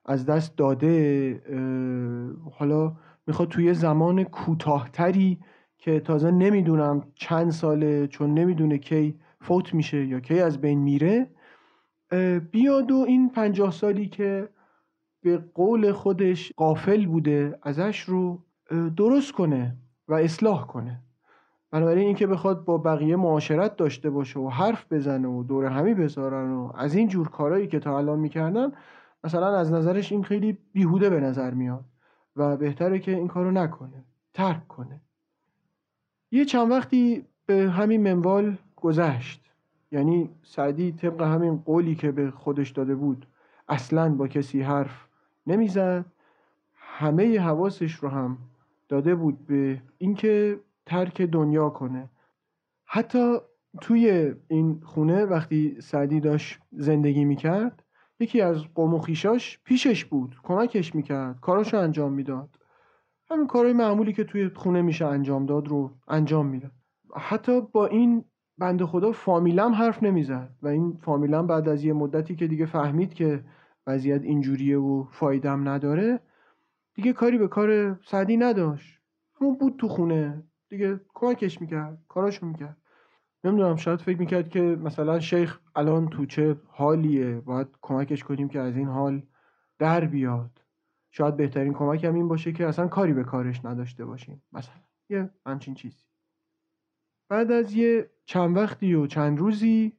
از 0.05 0.25
دست 0.25 0.57
داده 0.57 1.41
حالا 2.51 2.95
می‌خواد 3.27 3.47
توی 3.49 3.73
زمان 3.73 4.23
کوتاهتری 4.23 5.39
که 5.77 5.99
تازه 5.99 6.31
نمی‌دونم 6.31 7.11
چند 7.15 7.51
ساله 7.51 8.07
چون 8.07 8.33
نمی‌دونه 8.33 8.77
کی 8.77 9.19
فوت 9.41 9.73
میشه 9.73 10.05
یا 10.05 10.19
کی 10.19 10.39
از 10.39 10.61
بین 10.61 10.79
میره 10.79 11.29
بیاد 12.51 12.91
و 12.91 13.05
این 13.07 13.29
پنجاه 13.29 13.71
سالی 13.71 14.07
که 14.07 14.49
به 15.21 15.37
قول 15.37 15.91
خودش 15.91 16.53
قافل 16.57 17.05
بوده 17.05 17.59
ازش 17.63 17.99
رو 17.99 18.43
درست 18.97 19.31
کنه 19.31 19.77
و 20.07 20.13
اصلاح 20.13 20.67
کنه. 20.67 21.03
بنابراین 21.71 22.05
اینکه 22.05 22.27
بخواد 22.27 22.65
با 22.65 22.77
بقیه 22.77 23.15
معاشرت 23.15 23.75
داشته 23.75 24.09
باشه 24.09 24.39
و 24.39 24.49
حرف 24.49 24.93
بزنه 24.93 25.27
و 25.27 25.43
دور 25.43 25.65
همی 25.65 25.93
بذارن 25.93 26.51
و 26.51 26.71
از 26.75 26.95
این 26.95 27.07
جور 27.07 27.29
کارهایی 27.29 27.67
که 27.67 27.79
تا 27.79 27.97
الان 27.97 28.19
می‌کردن 28.19 28.71
مثلا 29.23 29.57
از 29.57 29.71
نظرش 29.71 30.11
این 30.11 30.23
خیلی 30.23 30.57
بیهوده 30.73 31.09
به 31.09 31.19
نظر 31.19 31.53
میاد 31.53 31.85
و 32.35 32.57
بهتره 32.57 32.99
که 32.99 33.15
این 33.15 33.27
کارو 33.27 33.51
نکنه 33.51 34.03
ترک 34.33 34.67
کنه. 34.67 35.01
یه 36.31 36.45
چند 36.45 36.71
وقتی 36.71 37.25
به 37.45 37.69
همین 37.69 38.03
منوال 38.03 38.57
گذشت. 38.75 39.51
یعنی 39.91 40.29
سعدی 40.43 40.91
طبق 40.91 41.21
همین 41.21 41.57
قولی 41.57 41.95
که 41.95 42.11
به 42.11 42.31
خودش 42.31 42.69
داده 42.69 42.95
بود 42.95 43.27
اصلا 43.69 44.15
با 44.15 44.27
کسی 44.27 44.61
حرف 44.61 45.07
نمی‌زد. 45.47 46.05
همه 46.73 47.39
حواسش 47.39 47.93
رو 47.93 48.09
هم 48.09 48.37
داده 48.89 49.15
بود 49.15 49.45
به 49.45 49.81
اینکه 49.97 50.59
ترک 50.87 51.21
دنیا 51.21 51.69
کنه. 51.69 52.09
حتی 52.85 53.37
توی 53.81 54.33
این 54.47 54.81
خونه 54.83 55.25
وقتی 55.25 55.81
سعدی 55.81 56.19
داشت 56.19 56.59
زندگی 56.71 57.25
می‌کرد 57.25 57.83
یکی 58.19 58.41
از 58.41 58.63
قوم 58.75 58.93
و 58.93 58.99
خیشاش 58.99 59.59
پیشش 59.63 60.05
بود 60.05 60.35
کمکش 60.43 60.95
می‌کرد 60.95 61.39
کاراشو 61.39 61.77
انجام 61.77 62.13
می‌داد. 62.13 62.49
همین 63.31 63.47
کارهای 63.47 63.73
معمولی 63.73 64.13
که 64.13 64.23
توی 64.23 64.49
خونه 64.49 64.81
میشه 64.81 65.05
انجام 65.05 65.45
داد 65.45 65.67
رو 65.67 65.91
انجام 66.07 66.45
می‌داد 66.45 66.71
حتی 67.15 67.61
با 67.61 67.85
این 67.85 68.25
بنده 68.57 68.85
خدا 68.85 69.11
فامیلم 69.11 69.73
حرف 69.73 70.03
نمی‌زد 70.03 70.49
و 70.61 70.67
این 70.67 70.97
فامیلم 71.01 71.47
بعد 71.47 71.69
از 71.69 71.83
یه 71.83 71.93
مدتی 71.93 72.35
که 72.35 72.47
دیگه 72.47 72.65
فهمید 72.65 73.13
که 73.13 73.43
وضعیت 73.87 74.23
اینجوریه 74.23 74.77
و 74.77 75.05
فایدم 75.11 75.69
نداره 75.69 76.19
دیگه 76.95 77.13
کاری 77.13 77.37
به 77.37 77.47
کار 77.47 77.99
سعدی 78.03 78.37
نداشت. 78.37 78.99
همون 79.41 79.55
بود 79.55 79.75
تو 79.77 79.87
خونه. 79.87 80.43
دیگه 80.69 80.99
کمکش 81.13 81.61
می‌کرد 81.61 82.03
کاراشو 82.07 82.45
می‌کرد. 82.45 82.77
نمی‌دونم 83.43 83.75
شاید 83.75 84.01
فکر 84.01 84.19
می‌کرد 84.19 84.49
که 84.49 84.61
مثلا 84.61 85.19
شیخ 85.19 85.59
الان 85.75 86.09
تو 86.09 86.25
چه 86.25 86.57
حالیه 86.67 87.39
باید 87.39 87.67
کمکش 87.81 88.23
کنیم 88.23 88.49
که 88.49 88.59
از 88.59 88.77
این 88.77 88.87
حال 88.87 89.21
در 89.79 90.05
بیاد. 90.05 90.61
شاید 91.11 91.37
بهترین 91.37 91.73
کمک 91.73 92.03
هم 92.03 92.15
این 92.15 92.27
باشه 92.27 92.51
که 92.51 92.67
اصلا 92.67 92.87
کاری 92.87 93.13
به 93.13 93.23
کارش 93.23 93.65
نداشته 93.65 94.05
باشیم 94.05 94.43
مثلا. 94.51 94.75
یه 95.09 95.29
همچین 95.45 95.73
چیزی. 95.73 96.03
بعد 97.29 97.51
از 97.51 97.73
یه 97.73 98.09
چند 98.25 98.57
وقتی 98.57 98.93
و 98.93 99.07
چند 99.07 99.39
روزی 99.39 99.97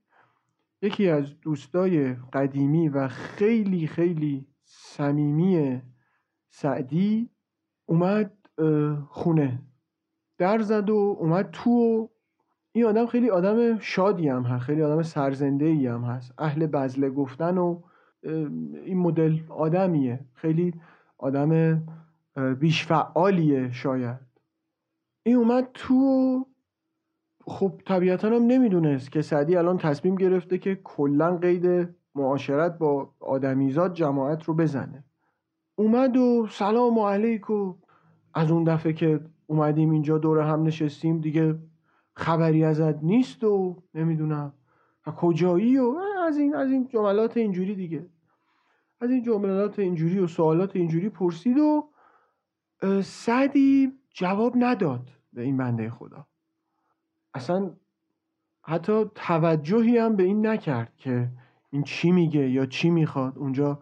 یکی 0.83 1.09
از 1.09 1.41
دوستای 1.41 2.15
قدیمی 2.15 2.89
و 2.89 3.09
خیلی 3.09 3.87
خیلی 3.87 4.47
صمیمی 4.65 5.83
سعدی 6.51 7.31
اومد 7.87 8.33
خونه. 9.09 9.63
در 10.39 10.59
زد 10.59 10.91
و 10.91 11.17
اومد 11.21 11.51
تو 11.53 11.71
و 11.71 12.09
این 12.73 12.85
آدم 12.85 13.07
خیلی 13.07 13.31
آدم 13.31 13.79
شادی 13.79 14.29
هم 14.29 14.43
هست 14.43 14.65
خیلی 14.65 14.83
آدم 14.83 15.03
سرزنده 15.03 15.65
ای 15.65 15.87
هم 15.87 16.03
هست. 16.03 16.35
اهل 16.39 16.67
بزله 16.67 17.11
گفتن 17.11 17.59
و 17.59 17.81
این 18.85 18.99
مدل 18.99 19.39
آدمیه. 19.49 20.21
خیلی 20.35 20.75
آدم 21.19 21.83
بیش 22.61 22.87
فعالیه 22.87 23.73
شاید. 23.73 24.19
این 25.23 25.37
اومد 25.37 25.69
تو 25.75 26.47
خب 27.47 27.73
طبیعتا 27.87 28.29
هم 28.29 28.47
نمی‌دونست 28.47 29.13
که 29.13 29.23
سعدی 29.23 29.57
الان 29.57 29.79
تصمیم 29.79 30.15
گرفته 30.15 30.59
که 30.59 30.75
کلا 30.85 31.37
قید 31.37 31.95
معاشرت 32.15 32.79
با 32.79 33.11
آدمیزاد 33.21 33.95
جماعت 33.95 34.45
رو 34.45 34.55
بزنه. 34.55 35.05
اومد 35.75 36.17
و 36.17 36.47
سلام 36.51 36.99
علیک 36.99 37.51
و 37.51 37.75
از 38.35 38.51
اون 38.51 38.65
دفعه 38.65 38.93
که 38.93 39.21
اومدیم 39.51 39.91
اینجا 39.91 40.19
دور 40.19 40.41
هم 40.41 40.63
نشستیم. 40.63 41.21
دیگه 41.21 41.59
خبری 42.15 42.65
ازت 42.65 43.03
نیست 43.03 43.45
و 43.45 43.83
نمی‌دونم. 43.95 44.53
کجایی 45.17 45.79
و 45.79 45.97
از 46.27 46.39
این 46.39 46.55
از 46.55 46.71
این 46.71 46.89
جملات 46.89 47.37
اینجوری 47.37 47.75
دیگه. 47.75 48.07
از 49.01 49.11
این 49.11 49.23
جملات 49.23 49.79
اینجوری 49.79 50.19
و 50.19 50.27
سوالات 50.27 50.77
اینجوری 50.77 51.09
پرسید 51.09 51.59
و 51.59 51.91
سعدی 53.03 53.93
جواب 54.11 54.53
نداد 54.57 55.11
به 55.33 55.43
این 55.43 55.57
بنده 55.57 55.91
خدا. 55.91 56.27
اصلا 57.35 57.71
حتی 58.63 59.05
توجهی 59.15 59.99
هم 59.99 60.17
به 60.17 60.23
این 60.23 60.47
نکرد 60.47 60.97
که 60.97 61.31
این 61.71 61.83
چی 61.83 62.13
میگه 62.13 62.51
یا 62.51 62.67
چی 62.67 62.91
می‌خواد. 62.91 63.39
اونجا 63.39 63.79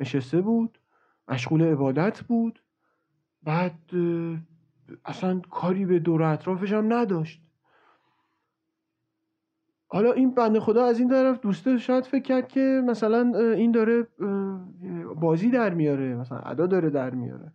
نشسته 0.00 0.40
بود 0.40 0.78
مشغول 1.28 1.62
عبادت 1.62 2.20
بود. 2.20 2.62
بعد 3.42 3.78
اصلا 5.04 5.40
کاری 5.50 5.86
به 5.86 5.98
دور 5.98 6.22
اطرافش 6.22 6.72
هم 6.72 6.92
نداشت. 6.92 7.42
حالا 9.88 10.12
این 10.12 10.34
بنده 10.34 10.60
خدا 10.60 10.84
از 10.84 10.98
این 10.98 11.08
طرف 11.08 11.40
دوسته 11.40 11.78
شاید 11.78 12.04
فکر 12.04 12.22
کرد 12.22 12.48
که 12.48 12.82
مثلا 12.86 13.38
این 13.38 13.72
داره 13.72 14.06
بازی 15.20 15.50
در 15.50 15.74
میاره 15.74 16.14
مثلا 16.14 16.38
ادا 16.38 16.66
داره 16.66 16.90
در 16.90 17.10
میاره. 17.10 17.52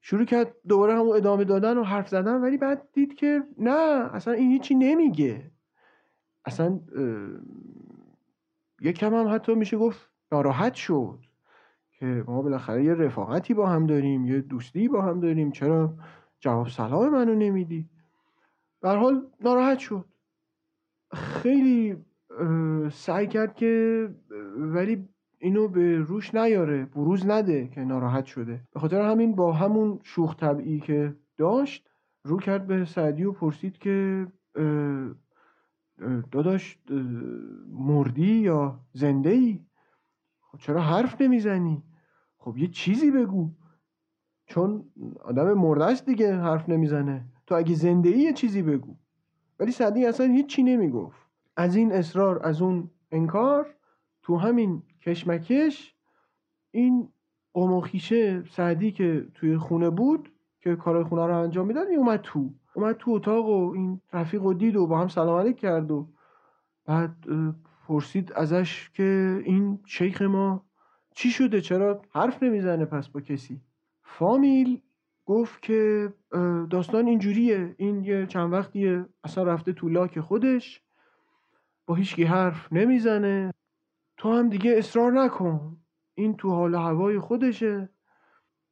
شروع 0.00 0.24
کرد 0.24 0.54
دوباره 0.68 0.94
همون 0.94 1.16
ادامه 1.16 1.44
دادن 1.44 1.78
و 1.78 1.82
حرف 1.82 2.08
زدن 2.08 2.40
ولی 2.40 2.56
بعد 2.56 2.88
دید 2.92 3.14
که 3.14 3.42
نه 3.58 4.10
اصلا 4.14 4.34
این 4.34 4.50
هیچی 4.50 4.74
نمیگه. 4.74 5.50
اصلا 6.44 6.80
یک 8.80 8.98
کم 8.98 9.14
هم 9.14 9.34
حتی 9.34 9.54
میشه 9.54 9.76
گفت 9.76 10.10
ناراحت 10.32 10.74
شد 10.74 11.18
که 11.90 12.24
ما 12.26 12.42
بالاخره 12.42 12.84
یه 12.84 12.94
رفاقتی 12.94 13.54
با 13.54 13.66
هم 13.66 13.86
داریم 13.86 14.26
یه 14.26 14.40
دوستی 14.40 14.88
با 14.88 15.02
هم 15.02 15.20
داریم 15.20 15.50
چرا 15.50 15.94
جواب 16.40 16.68
سلام 16.68 17.08
منو 17.08 17.34
نمیدی. 17.34 17.90
به 18.80 18.90
حال 18.90 19.30
ناراحت 19.40 19.78
شد. 19.78 20.04
خیلی 21.12 21.96
سعی 22.92 23.26
کرد 23.26 23.54
که 23.54 24.08
ولی 24.56 25.08
اینو 25.38 25.68
به 25.68 25.98
روش 25.98 26.34
نیاره 26.34 26.84
بروز 26.84 27.26
نده 27.26 27.68
که 27.68 27.80
ناراحت 27.80 28.24
شده. 28.24 28.60
به 28.72 28.80
خاطر 28.80 29.00
همین 29.00 29.34
با 29.34 29.52
همون 29.52 30.00
شوخ 30.02 30.36
طبعی 30.36 30.80
که 30.80 31.16
داشت 31.36 31.88
رو 32.24 32.38
کرد 32.38 32.66
به 32.66 32.84
سعدی 32.84 33.24
و 33.24 33.32
پرسید 33.32 33.78
که 33.78 34.26
داداش 36.32 36.78
مردی 37.68 38.34
یا 38.34 38.80
زنده 38.92 39.30
ای 39.30 39.60
خب 40.40 40.58
چرا 40.58 40.80
حرف 40.80 41.20
نمی‌زنی؟ 41.20 41.82
خب 42.38 42.58
یه 42.58 42.68
چیزی 42.68 43.10
بگو. 43.10 43.50
چون 44.46 44.84
آدم 45.24 45.64
است 45.64 46.06
دیگه 46.06 46.36
حرف 46.36 46.68
نمی‌زنه. 46.68 47.24
تو 47.46 47.54
اگه 47.54 47.74
زنده 47.74 48.08
ای 48.08 48.18
یه 48.18 48.32
چیزی 48.32 48.62
بگو. 48.62 48.96
ولی 49.60 49.72
سعدی 49.72 50.06
اصلا 50.06 50.26
هیچی 50.26 50.62
نمی‌گفت. 50.62 51.26
از 51.56 51.76
این 51.76 51.92
اصرار 51.92 52.46
از 52.46 52.62
اون 52.62 52.90
انکار 53.12 53.74
تو 54.22 54.36
همین 54.36 54.82
کشمکش 55.02 55.94
این 56.70 57.08
قوم 57.52 57.82
سعدی 58.50 58.92
که 58.92 59.26
توی 59.34 59.56
خونه 59.58 59.90
بود 59.90 60.32
که 60.60 60.76
کارهای 60.76 61.04
خونه 61.04 61.26
رو 61.26 61.38
انجام 61.38 61.66
می‌داد 61.66 61.86
اومد 61.98 62.20
تو. 62.20 62.50
اومد 62.74 62.96
تو 62.96 63.10
اتاق 63.10 63.48
و 63.48 63.72
این 63.74 64.00
رفیق 64.12 64.42
و 64.42 64.54
دید 64.54 64.76
و 64.76 64.86
با 64.86 64.98
هم 64.98 65.08
سلام 65.08 65.38
علیک 65.40 65.56
کرد 65.56 65.90
و 65.90 66.08
بعد 66.84 67.16
پرسید 67.88 68.32
ازش 68.32 68.90
که 68.94 69.40
این 69.44 69.78
شیخ 69.86 70.22
ما 70.22 70.64
چی 71.14 71.30
شده؟ 71.30 71.60
چرا 71.60 72.02
حرف 72.10 72.42
نمی‌زنه 72.42 72.84
پس 72.84 73.08
با 73.08 73.20
کسی؟ 73.20 73.60
فامیل 74.18 74.80
گفت 75.26 75.62
که 75.62 76.12
داستان 76.70 77.06
اینجوریه. 77.06 77.74
این 77.78 78.04
یه 78.04 78.26
چند 78.26 78.52
وقتیه 78.52 79.06
اصلا 79.24 79.44
رفته 79.44 79.72
تو 79.72 79.88
لاک 79.88 80.20
خودش. 80.20 80.82
با 81.86 81.94
هیچکی 81.94 82.24
حرف 82.24 82.72
نمی‌زنه. 82.72 83.52
تو 84.16 84.32
هم 84.32 84.48
دیگه 84.48 84.74
اصرار 84.78 85.12
نکن. 85.12 85.76
این 86.14 86.36
تو 86.36 86.50
حال 86.50 86.74
هوای 86.74 87.18
خودشه. 87.18 87.88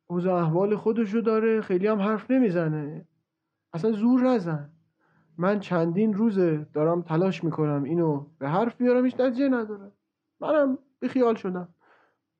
اوضاع 0.06 0.42
احوال 0.42 0.76
خودشو 0.76 1.20
داره. 1.20 1.60
خیلی 1.60 1.86
هم 1.86 1.98
حرف 1.98 2.30
نمی‌زنه. 2.30 3.08
اصلا 3.72 3.92
زور 3.92 4.20
نزن. 4.20 4.70
من 5.38 5.60
چندین 5.60 6.14
روزه 6.14 6.66
دارم 6.72 7.02
تلاش 7.02 7.44
می‌کنم 7.44 7.84
اینو 7.84 8.26
به 8.38 8.48
حرف 8.48 8.76
بیارم 8.76 9.04
هیچ 9.04 9.20
نتیجه 9.20 9.48
نداره. 9.48 9.92
منم 10.40 10.78
خیال 11.08 11.34
شدم. 11.34 11.68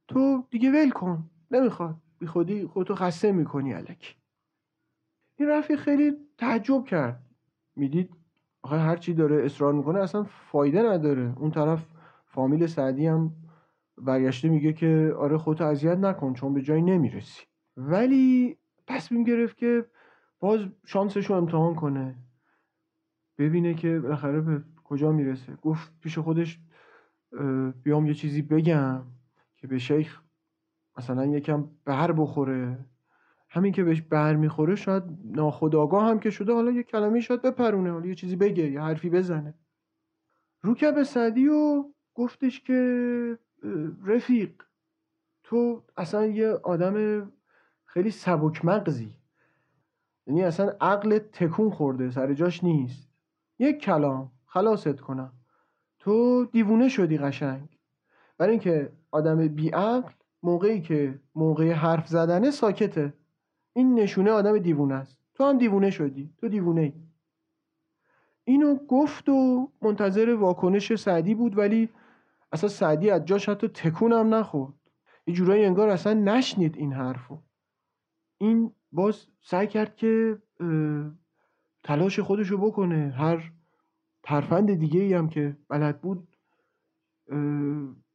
تو 0.09 0.47
دیگه 0.51 0.71
ول 0.71 0.91
کن. 0.91 1.31
نمی‌خواد. 1.51 1.97
بی 2.25 2.29
خودی 2.29 2.67
خودتو 2.67 2.95
خسته 2.95 3.33
می‌کنی 3.33 3.73
علکی 3.73 4.15
این 5.37 5.49
رفیق 5.49 5.79
خیلی 5.79 6.13
تعجب 6.39 6.85
کرد. 6.85 7.23
می‌دید 7.77 8.11
آخه 8.63 8.77
هرچی 8.77 9.15
داره 9.15 9.45
اصرار 9.45 9.73
می‌کنه 9.73 9.99
اصلا 10.01 10.25
فایده 10.25 10.83
نداره. 10.83 11.35
اون 11.37 11.51
طرف 11.51 11.87
فامیل 12.27 12.67
سعدی 12.67 13.07
هم 13.07 13.33
برگشته 13.99 14.49
میگه 14.49 14.73
که 14.73 15.15
آره 15.19 15.39
خودتو 15.39 15.65
اذیت 15.65 15.99
نکن 15.99 16.33
چون 16.33 16.55
به 16.55 16.63
جایی 16.63 16.83
نمی‌رسی. 16.83 17.43
ولی 17.77 18.57
تصمیم 18.87 19.25
گرفت 19.25 19.57
که 19.57 19.87
باز 20.41 20.61
شانسش 20.87 21.27
رو 21.27 21.37
امتحان 21.37 21.75
کنه. 21.75 22.17
ببینه 23.39 23.75
که 23.75 24.01
بالاخره 24.01 24.41
به 24.41 24.63
کجا 24.85 25.13
می‌رسه. 25.13 25.57
گفت 25.63 25.93
پیش 26.01 26.19
خودش 26.19 26.61
بیام 27.83 28.07
یه 28.07 28.15
چیزی 28.15 28.43
بگم 28.43 29.03
که 29.57 29.67
به 29.67 29.79
شیخ 29.79 30.24
مثلا 30.99 31.27
یکم 31.27 31.69
بر 31.85 32.13
بخوره. 32.13 32.79
همین 33.49 33.73
که 33.73 33.85
بهش 33.85 34.03
بر 34.03 34.37
می‌خوره 34.37 34.75
شاید 34.75 35.03
ناخداگاه 35.25 36.05
هم 36.05 36.19
که 36.19 36.31
شده 36.31 36.53
حالا 36.53 36.71
یه 36.71 36.83
کلمه 36.83 37.21
شاید 37.21 37.43
بپرونه 37.43 37.93
حالا 37.93 38.07
یه 38.07 38.15
چیزی 38.15 38.37
بگه 38.37 38.71
یه 38.71 38.81
حرفی 38.81 39.11
بزنه. 39.11 39.55
روکب 40.63 41.03
سعدی 41.03 41.49
و 41.49 41.85
گفتش 42.15 42.61
که 42.61 43.39
رفیق 44.05 44.63
تو 45.45 45.83
اصلا 45.97 46.27
یه 46.27 46.49
آدم 46.49 47.27
خیلی 47.85 48.11
سبک 48.11 48.65
مغزی 48.65 49.15
یعنی 50.27 50.43
اصلا 50.43 50.73
عقل 50.81 51.19
تکون 51.19 51.71
خورده 51.71 52.11
سر 52.11 52.35
جاش 52.35 52.65
نیست. 52.65 53.09
یک 53.59 53.79
کلام 53.79 54.33
خلاصت 54.47 55.01
کنم. 55.01 55.33
تو 55.99 56.45
دیوونه 56.45 56.89
شدی 56.89 57.19
قشنگ. 57.19 57.79
برای 58.39 58.51
اینکه 58.51 58.93
آدم 59.11 59.49
بیعقل 59.49 60.13
موقعی 60.45 60.81
که 60.81 61.21
موقع 61.35 61.73
حرف 61.73 62.09
زدنه 62.09 62.51
ساکته. 62.51 63.15
این 63.73 63.95
نشونه 63.95 64.31
آدم 64.31 64.59
دیوونه 64.59 64.95
است. 64.95 65.19
تو 65.35 65.45
هم 65.45 65.59
دیوونه 65.59 65.91
شدی. 65.91 66.31
تو 66.39 66.49
دیوونه 66.49 66.81
ای 66.81 66.93
اینو 68.45 68.75
گفت 68.75 69.29
و 69.29 69.69
منتظر 69.83 70.35
واکنش 70.35 70.95
سعدی 70.95 71.35
بود 71.35 71.59
ولی 71.59 71.89
اصلا 72.53 72.69
سعدی 72.69 73.11
از 73.11 73.25
جاش 73.25 73.49
حتی 73.49 73.69
تکونم 73.69 74.35
نخورد. 74.35 74.75
یه 75.27 75.35
جورایی 75.35 75.65
انگار 75.65 75.89
اصلا 75.89 76.13
نشنید 76.13 76.77
این 76.77 76.93
حرفو. 76.93 77.39
این 78.39 78.73
باز 78.93 79.27
سعی 79.43 79.67
کرد 79.67 79.97
که 79.97 80.39
تلاش 81.83 82.21
خودشو 82.21 82.59
بکنه. 82.59 83.15
هر 83.17 83.53
ترفند 84.23 84.75
دیگه 84.75 85.01
ای 85.01 85.15
هم 85.15 85.29
که 85.29 85.57
بلد 85.69 86.01
بود 86.01 86.37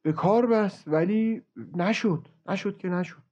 به 0.02 0.14
کار 0.14 0.46
بست 0.46 0.88
ولی 0.88 1.42
نشد. 1.76 2.28
نشد 2.46 2.78
که 2.78 2.90
نشد. 2.90 3.24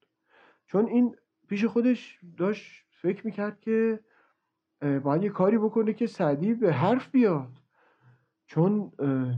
چون 0.66 0.86
این 0.86 1.16
پیش 1.48 1.66
خودش 1.66 2.20
داشت 2.38 2.86
فکر 2.90 3.26
می‌کرد 3.26 3.60
که 3.60 4.00
باید 5.04 5.24
یه 5.24 5.30
کاری 5.30 5.58
بکنه 5.58 5.94
که 5.94 6.08
سعدی 6.08 6.54
به 6.54 6.74
حرف 6.74 7.12
بیاد. 7.12 7.62
چون 8.46 8.92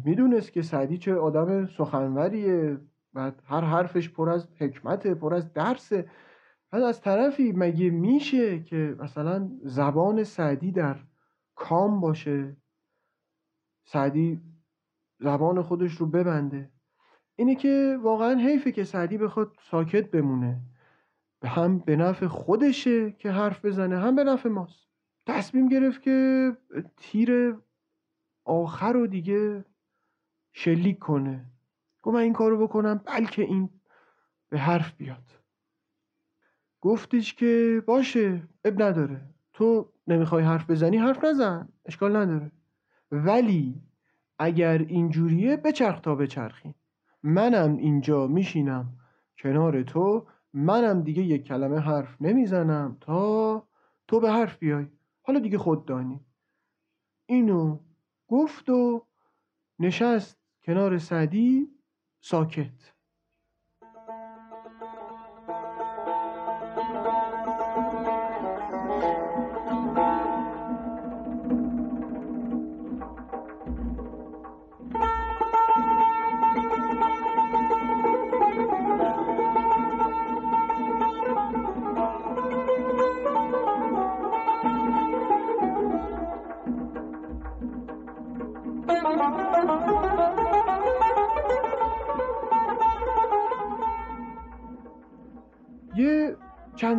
می‌دونست 0.05 0.51
که 0.51 0.61
سعدی 0.61 0.97
چه 0.97 1.15
آدم 1.15 1.65
سخنوریه 1.65 2.77
بعد 3.13 3.41
هر 3.45 3.61
حرفش 3.61 4.09
پر 4.09 4.29
از 4.29 4.47
حکمته 4.57 5.13
پر 5.13 5.33
از 5.33 5.53
درسه. 5.53 6.09
بعد 6.71 6.83
از 6.83 7.01
طرفی 7.01 7.51
مگه 7.51 7.89
میشه 7.89 8.63
که 8.63 8.95
مثلا 8.99 9.49
زبان 9.63 10.23
سعدی 10.23 10.71
در 10.71 10.99
کام 11.55 11.99
باشه؟ 12.01 12.57
سعدی 13.83 14.41
زبان 15.19 15.61
خودش 15.61 15.93
رو 15.93 16.05
ببنده. 16.05 16.71
اینه 17.39 17.55
که 17.55 17.99
واقعا 18.01 18.35
حیفه 18.35 18.71
که 18.71 18.83
سعدی 18.83 19.17
بخواد 19.17 19.57
ساکت 19.61 20.11
بمونه. 20.11 20.61
هم 21.43 21.79
به 21.79 21.95
نفع 21.95 22.27
خودشه 22.27 23.11
که 23.11 23.31
حرف 23.31 23.65
بزنه 23.65 23.99
هم 23.99 24.15
به 24.15 24.23
نفع 24.23 24.49
ماست. 24.49 24.87
تصمیم 25.27 25.67
گرفت 25.67 26.01
که 26.01 26.51
تیر 26.97 27.57
آخر 28.45 28.93
رو 28.93 29.07
دیگه 29.07 29.65
شلیک 30.53 30.99
کنه. 30.99 31.45
گفت 32.01 32.15
من 32.15 32.21
این 32.21 32.33
کارو 32.33 32.67
بکنم 32.67 33.01
بلکه 33.05 33.41
این 33.41 33.69
به 34.49 34.59
حرف 34.59 34.93
بیاد. 34.93 35.31
گفتش 36.81 37.33
که 37.33 37.83
باشه 37.85 38.41
اب 38.65 38.81
نداره. 38.81 39.21
تو 39.53 39.91
نمی‌خوای 40.07 40.43
حرف 40.43 40.69
بزنی 40.69 40.97
حرف 40.97 41.23
نزن. 41.23 41.69
اشکال 41.85 42.15
نداره. 42.15 42.51
ولی 43.11 43.81
اگر 44.39 44.77
اینجوریه 44.77 45.57
بچرخ 45.57 45.99
تا 45.99 46.15
بچرخی 46.15 46.73
منم 47.23 47.77
اینجا 47.77 48.27
میشینم 48.27 48.97
کنار 49.37 49.83
تو 49.83 50.27
منم 50.53 51.01
دیگه 51.01 51.23
یک 51.23 51.43
کلمه 51.43 51.79
حرف 51.79 52.21
نمی‌زنم 52.21 52.97
تا 53.01 53.67
تو 54.07 54.19
به 54.19 54.31
حرف 54.31 54.57
بیای. 54.57 54.87
حالا 55.21 55.39
دیگه 55.39 55.57
خود 55.57 55.85
دانی. 55.85 56.19
اینو 57.25 57.79
گفت 58.27 58.69
و 58.69 59.05
نشست 59.79 60.37
کنار 60.63 60.97
سعدی 60.97 61.67
ساکت. 62.21 62.93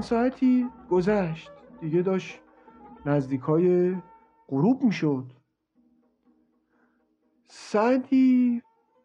چند 0.00 0.08
ساعتی 0.08 0.66
گذشت. 0.90 1.50
دیگه 1.80 2.02
داشت 2.02 2.40
نزدیکای 3.06 3.96
غروب 4.48 4.82
می‌شد. 4.82 5.32
سعدی 7.46 8.62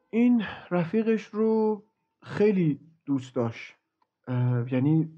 این 0.09 0.43
رفیقش 0.71 1.25
رو 1.25 1.83
خیلی 2.21 2.79
دوست 3.05 3.35
داشت. 3.35 3.75
یعنی 4.71 5.09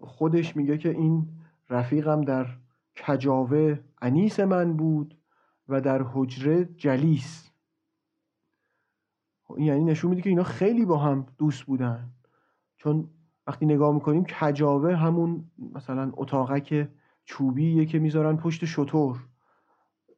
خودش 0.00 0.56
میگه 0.56 0.78
که 0.78 0.88
این 0.90 1.28
رفیقم 1.68 2.20
در 2.20 2.46
کجاوه 3.06 3.80
انیس 4.02 4.40
من 4.40 4.76
بود 4.76 5.18
و 5.68 5.80
در 5.80 6.02
حجره 6.02 6.64
جلیس. 6.64 7.50
یعنی 9.58 9.84
نشون 9.84 10.10
میده 10.10 10.22
که 10.22 10.30
اینا 10.30 10.42
خیلی 10.42 10.84
با 10.84 10.96
هم 10.96 11.26
دوست 11.38 11.62
بودن. 11.62 12.10
چون 12.76 13.10
وقتی 13.50 13.66
نگاه 13.66 13.94
می‌کنیم 13.94 14.24
کجاوه 14.24 14.96
همون 14.96 15.50
مثلا 15.74 16.12
اتاقک 16.14 16.88
چوبیه 17.24 17.86
که 17.86 17.98
می‌ذارن 17.98 18.36
پشت 18.36 18.64
شطور 18.64 19.26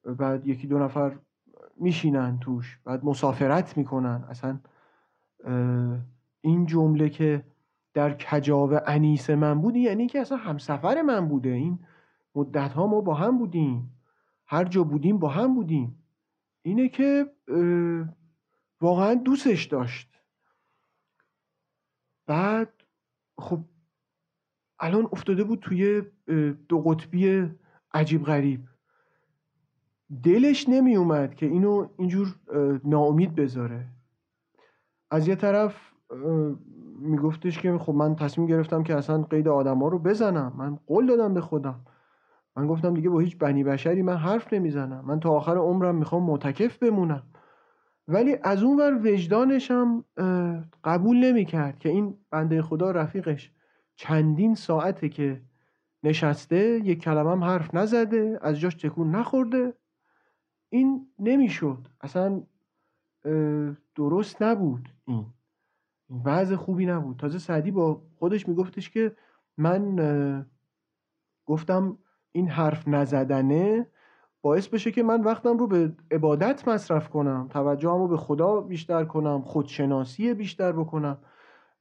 بعد 0.04 0.46
یکی 0.46 0.66
دو 0.66 0.78
نفر 0.78 1.18
میشینن 1.76 2.38
توش 2.38 2.78
بعد 2.84 3.04
مسافرت 3.04 3.76
می‌کنن. 3.76 4.24
اصلا 4.28 4.58
این 6.40 6.66
جمله 6.66 7.08
که 7.08 7.44
در 7.94 8.16
کجاوه 8.16 8.78
انیس 8.86 9.30
من 9.30 9.60
بود 9.60 9.76
یعنی 9.76 10.06
که 10.06 10.20
اصلا 10.20 10.38
همسفر 10.38 11.02
من 11.02 11.28
بوده. 11.28 11.48
این 11.48 11.78
مدت 12.34 12.72
ها 12.72 12.86
ما 12.86 13.00
با 13.00 13.14
هم 13.14 13.38
بودیم. 13.38 14.00
هر 14.46 14.64
جا 14.64 14.84
بودیم 14.84 15.18
با 15.18 15.28
هم 15.28 15.54
بودیم. 15.54 16.04
اینه 16.62 16.88
که 16.88 17.32
واقعا 18.80 19.14
دوستش 19.14 19.64
داشت. 19.64 20.08
بعد 22.26 22.81
خب 23.38 23.60
الان 24.78 25.08
افتاده 25.12 25.44
بود 25.44 25.58
توی 25.58 26.02
دو 26.68 26.80
قطبی 26.80 27.50
عجیب 27.94 28.24
غریب. 28.24 28.60
دلش 30.24 30.68
نمی 30.68 30.96
اومد 30.96 31.34
که 31.34 31.46
اینو 31.46 31.88
اینجور 31.98 32.36
ناامید 32.84 33.34
بذاره. 33.34 33.86
از 35.10 35.28
یه 35.28 35.36
طرف 35.36 35.92
میگفتش 36.98 37.58
که 37.58 37.78
خب 37.78 37.94
من 37.94 38.16
تصمیم 38.16 38.46
گرفتم 38.46 38.82
که 38.82 38.96
اصلا 38.96 39.22
قید 39.22 39.48
آدم 39.48 39.78
ها 39.78 39.88
رو 39.88 39.98
بزنم. 39.98 40.52
من 40.56 40.78
قول 40.86 41.06
دادم 41.06 41.34
به 41.34 41.40
خودم. 41.40 41.80
من 42.56 42.66
گفتم 42.66 42.94
دیگه 42.94 43.10
با 43.10 43.18
هیچ 43.18 43.38
بنی 43.38 43.64
بشری 43.64 44.02
من 44.02 44.16
حرف 44.16 44.52
نمی‌زنم. 44.52 45.04
من 45.04 45.20
تا 45.20 45.30
آخر 45.30 45.56
عمرم 45.56 45.94
می‌خوام 45.94 46.22
معتکف 46.22 46.78
بمونم. 46.78 47.22
ولی 48.08 48.36
از 48.42 48.62
اون 48.62 48.80
ور 48.80 49.12
وجدانشم 49.12 50.04
قبول 50.84 51.16
نمی‌کرد 51.16 51.78
که 51.78 51.88
این 51.88 52.18
بنده 52.30 52.62
خدا 52.62 52.90
رفیقش 52.90 53.52
چندین 53.96 54.54
ساعته 54.54 55.08
که 55.08 55.40
نشسته 56.02 56.80
یک 56.84 57.02
کلمه 57.02 57.30
هم 57.30 57.44
حرف 57.44 57.74
نزده 57.74 58.38
از 58.42 58.60
جاش 58.60 58.74
تکون 58.74 59.10
نخورده. 59.10 59.74
این 60.68 61.06
نمی‌شد. 61.18 61.88
اصلا 62.00 62.42
درست 63.94 64.42
نبود 64.42 64.88
این. 65.06 65.26
وضع 66.24 66.56
خوبی 66.56 66.86
نبود. 66.86 67.16
تازه 67.16 67.38
سعدی 67.38 67.70
با 67.70 68.02
خودش 68.18 68.48
میگفتش 68.48 68.90
که 68.90 69.16
من 69.56 70.46
گفتم 71.46 71.98
این 72.32 72.48
حرف 72.48 72.88
نزدنه. 72.88 73.86
باعث 74.42 74.68
بشه 74.68 74.90
که 74.92 75.02
من 75.02 75.20
وقتم 75.20 75.58
رو 75.58 75.66
به 75.66 75.92
عبادت 76.10 76.68
مصرف 76.68 77.08
کنم 77.08 77.48
توجهم 77.50 77.98
رو 77.98 78.08
به 78.08 78.16
خدا 78.16 78.60
بیشتر 78.60 79.04
کنم 79.04 79.42
خودشناسی 79.42 80.34
بیشتر 80.34 80.72
بکنم. 80.72 81.18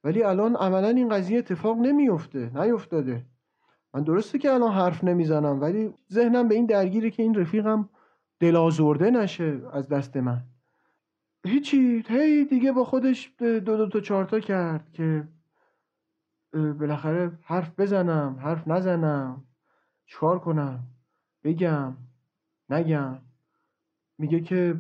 ولی 0.04 0.24
الان 0.24 0.56
عملا 0.56 0.88
این 0.88 1.10
قضیه 1.10 1.40
اتفاق 1.40 1.78
نمیفته 1.78 2.52
نیفتاده. 2.56 3.26
من 3.94 4.04
درسته 4.04 4.40
که 4.40 4.54
الان 4.54 4.72
حرف 4.72 5.04
نمی‌زنم 5.04 5.62
ولی 5.62 5.94
ذهنم 6.12 6.48
به 6.48 6.56
این 6.56 6.66
درگیره 6.66 7.10
که 7.10 7.24
این 7.24 7.36
رفیقم 7.36 7.90
دلازرده 8.40 9.12
نشه 9.12 9.62
از 9.74 9.88
دست 9.88 10.18
من. 10.18 10.44
هیچی 11.46 12.04
هی 12.08 12.46
دیگه 12.46 12.72
با 12.72 12.84
خودش 12.84 13.34
دو 13.40 13.60
دو 13.60 13.90
تا 13.90 14.00
چارتا 14.00 14.40
کرد 14.40 14.92
که 14.94 15.28
بالاخره 16.54 17.32
حرف 17.44 17.80
بزنم 17.80 18.40
حرف 18.42 18.68
نزنم 18.68 19.44
چکار 20.06 20.40
کنم؟ 20.40 20.80
بگم. 21.44 21.98
نگم. 22.72 23.20
میگه 24.18 24.40
که 24.40 24.80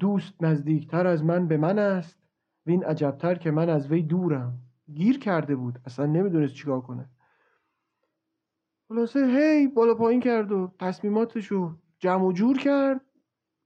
دوست 0.00 0.42
نزدیکتر 0.42 1.06
از 1.06 1.24
من 1.24 1.48
به 1.48 1.56
من 1.56 1.78
است 1.78 2.18
وین 2.66 2.84
عجبتر 2.84 3.34
که 3.34 3.50
من 3.50 3.68
از 3.68 3.90
وی 3.90 4.02
دورم. 4.02 4.58
گیر 4.94 5.18
کرده 5.18 5.56
بود. 5.56 5.78
اصلا 5.84 6.06
نمی‌دونست 6.06 6.54
چیکار 6.54 6.80
کنه. 6.80 7.08
خلاصه 8.88 9.26
هی 9.26 9.68
بالا 9.68 9.94
پایین 9.94 10.20
کرد 10.20 10.52
و 10.52 10.74
تصمیماتشو 10.78 11.76
جمع 11.98 12.24
و 12.24 12.32
جور 12.32 12.58
کرد. 12.58 13.00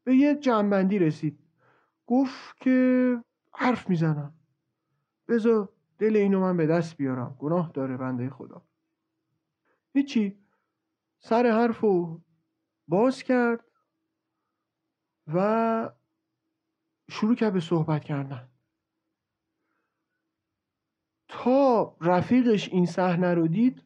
به 0.05 0.17
یه 0.17 0.35
جمعبندی 0.35 0.99
رسید. 0.99 1.39
گفت 2.07 2.57
که 2.61 3.19
حرف 3.53 3.89
می‌زنم. 3.89 4.35
بذار 5.29 5.69
دل 5.99 6.17
اینو 6.17 6.41
من 6.41 6.57
به 6.57 6.67
دست 6.67 6.97
بیارم. 6.97 7.37
گناه 7.39 7.71
داره 7.75 7.97
بنده 7.97 8.31
خدا. 8.31 8.63
هیچی. 9.93 10.39
سر 11.19 11.47
حرفو 11.47 12.21
باز 12.91 13.23
کرد 13.23 13.65
و 15.35 15.91
شروع 17.11 17.35
کرد 17.35 17.53
به 17.53 17.61
صحبت 17.61 18.05
کردن. 18.05 18.49
تا 21.29 21.97
رفیقش 22.01 22.69
این 22.69 22.87
صحنه 22.87 23.35
رو 23.35 23.49
دید 23.49 23.83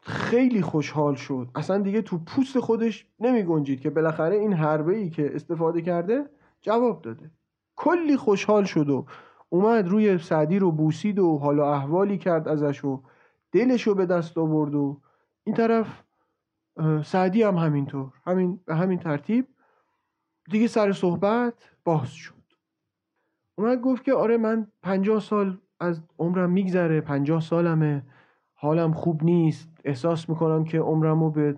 خیلی 0.00 0.62
خوشحال 0.62 1.14
شد. 1.14 1.50
اصلا 1.54 1.78
دیگه 1.78 2.02
تو 2.02 2.18
پوست 2.18 2.60
خودش 2.60 3.06
نمی 3.20 3.42
گنجید 3.42 3.80
که 3.80 3.90
بالاخره 3.90 4.36
این 4.36 4.52
حربه 4.52 4.96
ای 4.96 5.10
که 5.10 5.34
استفاده 5.34 5.82
کرده 5.82 6.30
جواب 6.60 7.02
داده. 7.02 7.30
کلی 7.76 8.16
خوشحال 8.16 8.64
شد 8.64 8.88
و 8.88 9.06
اومد 9.48 9.88
روی 9.88 10.18
سعدی 10.18 10.58
رو 10.58 10.72
بوسید 10.72 11.18
و 11.18 11.38
حالا 11.38 11.74
احوالی 11.74 12.18
کرد 12.18 12.48
ازش 12.48 12.84
و 12.84 13.02
دلش 13.52 13.82
رو 13.82 13.94
به 13.94 14.06
دست 14.06 14.38
آورد 14.38 14.74
و 14.74 15.00
این 15.44 15.54
طرف 15.56 16.02
سعدی 17.04 17.42
هم 17.42 17.56
همینطور. 17.56 18.12
همین 18.26 18.60
به 18.66 18.74
همین 18.74 18.98
ترتیب 18.98 19.46
دیگه 20.50 20.66
سر 20.66 20.92
صحبت 20.92 21.70
باز 21.84 22.10
شد. 22.10 22.34
اومد 23.54 23.80
گفت 23.80 24.04
که 24.04 24.14
آره 24.14 24.36
من 24.36 24.66
پنجاه 24.82 25.20
سال 25.20 25.58
از 25.80 26.02
عمرم 26.18 26.50
میگذره 26.50 27.00
پنجاه 27.00 27.40
سالمه. 27.40 28.02
حالم 28.54 28.92
خوب 28.92 29.24
نیست. 29.24 29.68
احساس 29.84 30.28
می‌کنم 30.28 30.64
که 30.64 30.80
عمرم 30.80 31.20
رو 31.22 31.30
به 31.30 31.56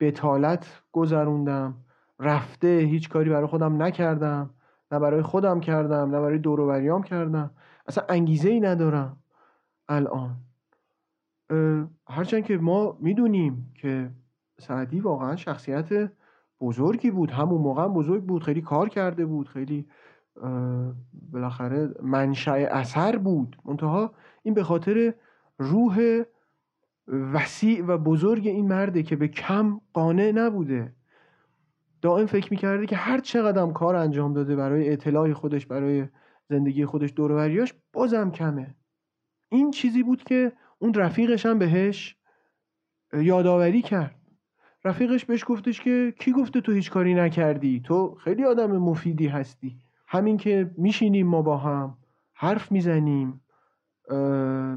بتالت 0.00 0.82
گذروندم. 0.92 1.74
رفته 2.20 2.68
هیچ 2.68 3.08
کاری 3.08 3.30
برای 3.30 3.46
خودم 3.46 3.82
نکردم. 3.82 4.50
نه 4.92 4.98
برای 4.98 5.22
خودم 5.22 5.60
کردم 5.60 6.10
نه 6.10 6.20
برای 6.20 6.38
دوروبریام 6.38 7.02
کردم. 7.02 7.50
اصلا 7.86 8.04
انگیزه 8.08 8.48
ای 8.50 8.60
ندارم 8.60 9.16
الان. 9.88 10.36
هرچند 12.08 12.44
که 12.44 12.58
ما 12.58 12.96
می‌دونیم 13.00 13.72
که 13.74 14.10
سعدی 14.62 15.00
واقعا 15.00 15.36
شخصیت 15.36 16.12
بزرگی 16.60 17.10
بود. 17.10 17.30
همون 17.30 17.60
موقع 17.60 17.88
بزرگ 17.88 18.24
بود. 18.24 18.42
خیلی 18.42 18.60
کار 18.62 18.88
کرده 18.88 19.26
بود. 19.26 19.48
خیلی 19.48 19.86
بالاخره 21.32 21.94
منشأ 22.02 22.52
اثر 22.52 23.16
بود. 23.16 23.56
منتها 23.64 24.12
این 24.42 24.54
به 24.54 24.62
خاطر 24.62 25.14
روح 25.58 26.22
وسیع 27.08 27.84
و 27.86 27.98
بزرگ 27.98 28.46
این 28.46 28.68
مرده 28.68 29.02
که 29.02 29.16
به 29.16 29.28
کم 29.28 29.80
قانع 29.92 30.32
نبوده. 30.34 30.92
دائم 32.02 32.26
فکر 32.26 32.50
می‌کرده 32.50 32.86
که 32.86 32.96
هر 32.96 33.18
چقدر 33.18 33.72
کار 33.72 33.96
انجام 33.96 34.32
داده 34.32 34.56
برای 34.56 34.92
اطلاع 34.92 35.32
خودش 35.32 35.66
برای 35.66 36.08
زندگی 36.48 36.86
خودش 36.86 37.12
دوروریاش 37.16 37.74
بازم 37.92 38.30
کمه. 38.30 38.74
این 39.48 39.70
چیزی 39.70 40.02
بود 40.02 40.22
که 40.22 40.52
اون 40.78 40.94
رفیقش 40.94 41.46
هم 41.46 41.58
بهش 41.58 42.16
یادآوری 43.12 43.82
کرد. 43.82 44.21
رفیقش 44.84 45.24
بهش 45.24 45.44
گفتش 45.46 45.80
که 45.80 46.14
کی 46.18 46.32
گفته 46.32 46.60
تو 46.60 46.72
هیچ 46.72 46.90
کاری 46.90 47.14
نکردی؟ 47.14 47.80
تو 47.80 48.14
خیلی 48.14 48.44
آدم 48.44 48.76
مفیدی 48.76 49.26
هستی. 49.26 49.78
همین 50.06 50.36
که 50.36 50.70
میشینیم 50.76 51.26
ما 51.26 51.42
با 51.42 51.56
هم 51.56 51.98
حرف 52.34 52.72
می‌زنیم 52.72 53.40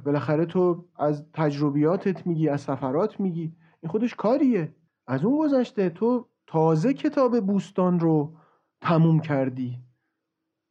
بالاخره 0.06 0.46
تو 0.46 0.86
از 1.00 1.26
تجربیاتت 1.34 2.28
میگی 2.28 2.50
از 2.50 2.62
سفرات 2.62 3.20
میگی. 3.20 3.54
این 3.82 3.92
خودش 3.92 4.16
کاریه. 4.16 4.76
از 5.08 5.26
اون 5.26 5.38
گذشته 5.38 5.90
تو 5.90 6.28
تازه 6.48 6.94
کتاب 6.94 7.40
بوستان 7.46 8.00
رو 8.00 8.36
تموم 8.82 9.20
کردی. 9.20 9.80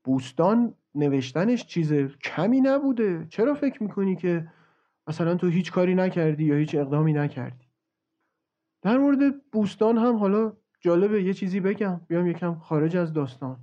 بوستان 0.05 0.75
نوشتنش 0.95 1.67
چیز 1.67 1.93
کمی 2.23 2.61
نبوده. 2.61 3.27
چرا 3.29 3.55
فکر 3.55 3.83
می‌کنی 3.83 4.17
که 4.17 4.47
مثلا 5.07 5.35
تو 5.35 5.49
هیچ 5.49 5.73
کاری 5.73 5.95
نکردی 5.95 6.45
یا 6.45 6.55
هیچ 6.57 6.75
اقدامی 6.75 7.13
نکردی؟ 7.13 7.64
در 8.85 8.99
مورد 8.99 9.51
بوستان 9.53 9.99
هم 9.99 10.17
حالا 10.17 10.53
جالبه 10.81 11.23
یه 11.23 11.33
چیزی 11.35 11.61
بگم. 11.61 12.01
بیام 12.09 12.27
یکم 12.27 12.55
خارج 12.55 12.97
از 12.97 13.13
داستان. 13.13 13.57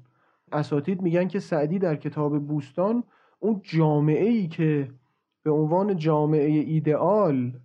اساتید 0.52 1.02
میگن 1.02 1.28
که 1.28 1.40
سعدی 1.40 1.80
در 1.80 1.96
کتاب 1.96 2.48
بوستان 2.48 3.04
اون 3.40 3.62
جامعه 3.64 4.30
ای 4.30 4.48
که 4.48 4.92
به 5.44 5.52
عنوان 5.52 5.98
جامعه 5.98 6.50
ایدئال 6.50 7.60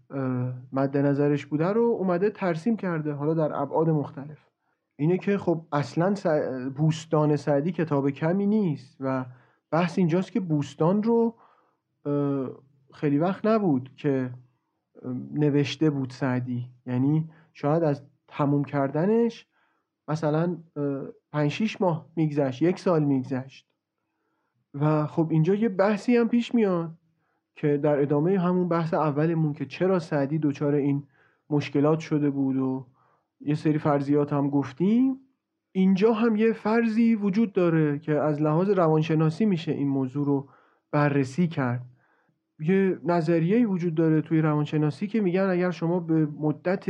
مد 0.73 0.97
نظرش 0.97 1.47
بوده 1.47 1.67
رو 1.67 1.83
اومده 1.83 2.31
ترسیم 2.31 2.77
کرده 2.77 3.13
حالا 3.13 3.35
در 3.35 3.63
ابعاد 3.63 3.91
مختلف. 3.91 4.39
اینه 4.97 5.19
که 5.19 5.39
خب 5.39 5.67
اصلا 5.73 6.15
بوستان 6.77 7.37
سعدی 7.37 7.73
کتاب 7.73 8.11
کمی 8.11 8.47
نیست 8.47 8.97
و 9.01 9.25
بحث 9.71 9.99
اینجاست 9.99 10.33
که 10.33 10.41
بوستان 10.41 11.03
رو 11.03 11.35
خیلی 12.95 13.19
وقت 13.19 13.47
نبود 13.47 13.91
که 13.97 14.31
نوشته 15.33 15.91
بود 15.91 16.11
سعدی. 16.11 16.67
یعنی 16.87 17.29
شاید 17.57 17.83
از 17.83 18.03
تموم 18.29 18.65
کردنش 18.65 19.47
مثلا 20.09 20.59
پنج 21.33 21.51
شیش 21.51 21.81
ماه 21.81 22.09
میگذشت 22.17 22.63
یک 22.63 22.79
سال 22.79 23.05
میگذشت. 23.05 23.67
و 24.75 25.07
خب 25.07 25.29
اینجا 25.31 25.55
یه 25.55 25.69
بحثی 25.69 26.17
هم 26.17 26.29
پیش 26.29 26.55
میاد 26.55 26.95
که 27.55 27.77
در 27.77 28.01
ادامه 28.03 28.39
همون 28.39 28.69
بحث 28.69 28.95
اولمون 28.95 29.53
که 29.53 29.67
چرا 29.67 29.99
سعدی 29.99 30.39
دچار 30.39 30.75
این 30.75 31.03
مشکلات 31.51 31.99
شده 31.99 32.31
بود 32.31 32.57
و 32.57 32.87
یه 33.41 33.55
سری 33.55 33.79
فرضیات 33.79 34.33
هم 34.33 34.51
گفتیم 34.51 35.21
اینجا 35.73 36.13
هم 36.13 36.37
یه 36.37 36.53
فرضی 36.53 37.15
وجود 37.15 37.53
داره 37.53 37.99
که 37.99 38.13
از 38.13 38.43
لحاظ 38.43 38.71
روانشناسی 38.71 39.45
میشه 39.45 39.73
این 39.73 39.89
موضوع 39.89 40.27
رو 40.27 40.49
بررسی 40.91 41.49
کرد. 41.49 41.83
یه 42.59 42.99
نظریه 43.05 43.67
وجود 43.67 43.95
داره 43.95 44.21
توی 44.21 44.41
روانشناسی 44.41 45.07
که 45.07 45.21
میگن 45.21 45.49
اگر 45.51 45.71
شما 45.71 46.01
به 46.01 46.27
مدت 46.27 46.89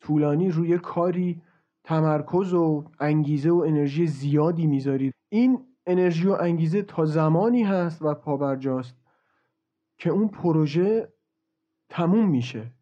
طولانی 0.00 0.50
روی 0.50 0.78
کاری 0.78 1.42
تمرکز 1.84 2.54
و 2.54 2.84
انگیزه 3.00 3.50
و 3.50 3.64
انرژی 3.66 4.06
زیادی 4.06 4.66
می‌ذارید. 4.66 5.14
این 5.28 5.58
انرژی 5.86 6.28
و 6.28 6.36
انگیزه 6.40 6.82
تا 6.82 7.04
زمانی 7.04 7.62
هست 7.62 8.02
و 8.02 8.14
پابرجاست 8.14 8.96
که 9.98 10.10
اون 10.10 10.28
پروژه 10.28 11.12
تموم 11.88 12.28
میشه. 12.28 12.72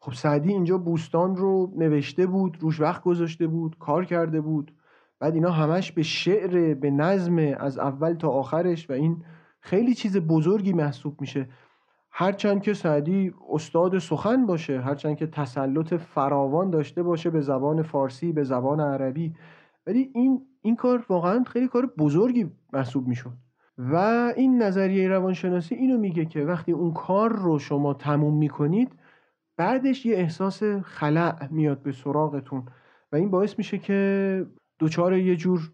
خب 0.00 0.12
سعدی 0.12 0.52
اینجا 0.52 0.78
بوستان 0.78 1.36
رو 1.36 1.72
نوشته 1.76 2.26
بود 2.26 2.56
روش 2.60 2.80
وقت 2.80 3.02
گذاشته 3.02 3.46
بود 3.46 3.78
کار 3.78 4.04
کرده 4.04 4.40
بود. 4.40 4.74
بعد 5.18 5.34
اینا 5.34 5.50
همش 5.50 5.92
به 5.92 6.02
شعر 6.02 6.74
به 6.74 6.90
نظم 6.90 7.36
از 7.38 7.78
اول 7.78 8.14
تا 8.14 8.28
آخرش 8.28 8.90
و 8.90 8.92
این 8.92 9.24
خیلی 9.60 9.94
چیز 9.94 10.16
بزرگی 10.16 10.72
محسوب 10.72 11.20
میشه. 11.20 11.48
هرچند 12.10 12.62
که 12.62 12.74
سعدی 12.74 13.34
استاد 13.50 13.98
سخن 13.98 14.46
باشه 14.46 14.80
هرچند 14.80 15.16
که 15.16 15.26
تسلط 15.26 15.94
فراوان 15.94 16.70
داشته 16.70 17.02
باشه 17.02 17.30
به 17.30 17.40
زبان 17.40 17.82
فارسی 17.82 18.32
به 18.32 18.44
زبان 18.44 18.80
عربی 18.80 19.34
ولی 19.86 20.10
این 20.14 20.46
این 20.62 20.76
کار 20.76 21.04
واقعا 21.08 21.44
خیلی 21.44 21.68
کار 21.68 21.86
بزرگی 21.86 22.50
محسوب 22.72 23.06
می‌شد. 23.08 23.32
و 23.78 23.94
این 24.36 24.62
نظریه 24.62 25.08
روانشناسی 25.08 25.74
اینو 25.74 25.98
میگه 25.98 26.24
که 26.24 26.44
وقتی 26.44 26.72
اون 26.72 26.92
کار 26.92 27.32
رو 27.32 27.58
شما 27.58 27.94
تموم 27.94 28.38
می‌کنید 28.38 28.92
بعدش 29.56 30.06
یه 30.06 30.16
احساس 30.16 30.62
خلع 30.62 31.48
میاد 31.50 31.82
به 31.82 31.92
سراغتون 31.92 32.66
و 33.12 33.16
این 33.16 33.30
باعث 33.30 33.58
میشه 33.58 33.78
که 33.78 34.46
دچار 34.80 35.16
یه 35.16 35.36
جور 35.36 35.72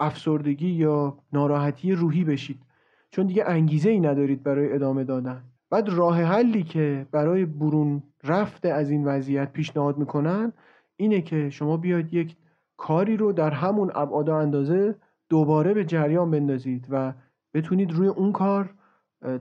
افسردگی 0.00 0.68
یا 0.68 1.18
ناراحتی 1.32 1.92
روحی 1.92 2.24
بشید. 2.24 2.62
چون 3.10 3.26
دیگه 3.26 3.44
انگیزه 3.46 3.90
ای 3.90 4.00
ندارید 4.00 4.42
برای 4.42 4.72
ادامه 4.72 5.04
دادن. 5.04 5.49
بعد 5.70 5.88
راه 5.88 6.22
حلی 6.22 6.62
که 6.62 7.06
برای 7.10 7.44
برون 7.44 8.02
رفته 8.24 8.68
از 8.68 8.90
این 8.90 9.04
وضعیت 9.04 9.52
پیشنهاد 9.52 9.98
می‌کنن 9.98 10.52
اینه 10.96 11.20
که 11.20 11.50
شما 11.50 11.76
بیاید 11.76 12.14
یک 12.14 12.36
کاری 12.76 13.16
رو 13.16 13.32
در 13.32 13.50
همون 13.50 13.90
ابعاد 13.94 14.30
اندازه 14.30 14.94
دوباره 15.28 15.74
به 15.74 15.84
جریان 15.84 16.30
بندازید 16.30 16.86
و 16.90 17.12
بتونید 17.54 17.92
روی 17.92 18.08
اون 18.08 18.32
کار 18.32 18.74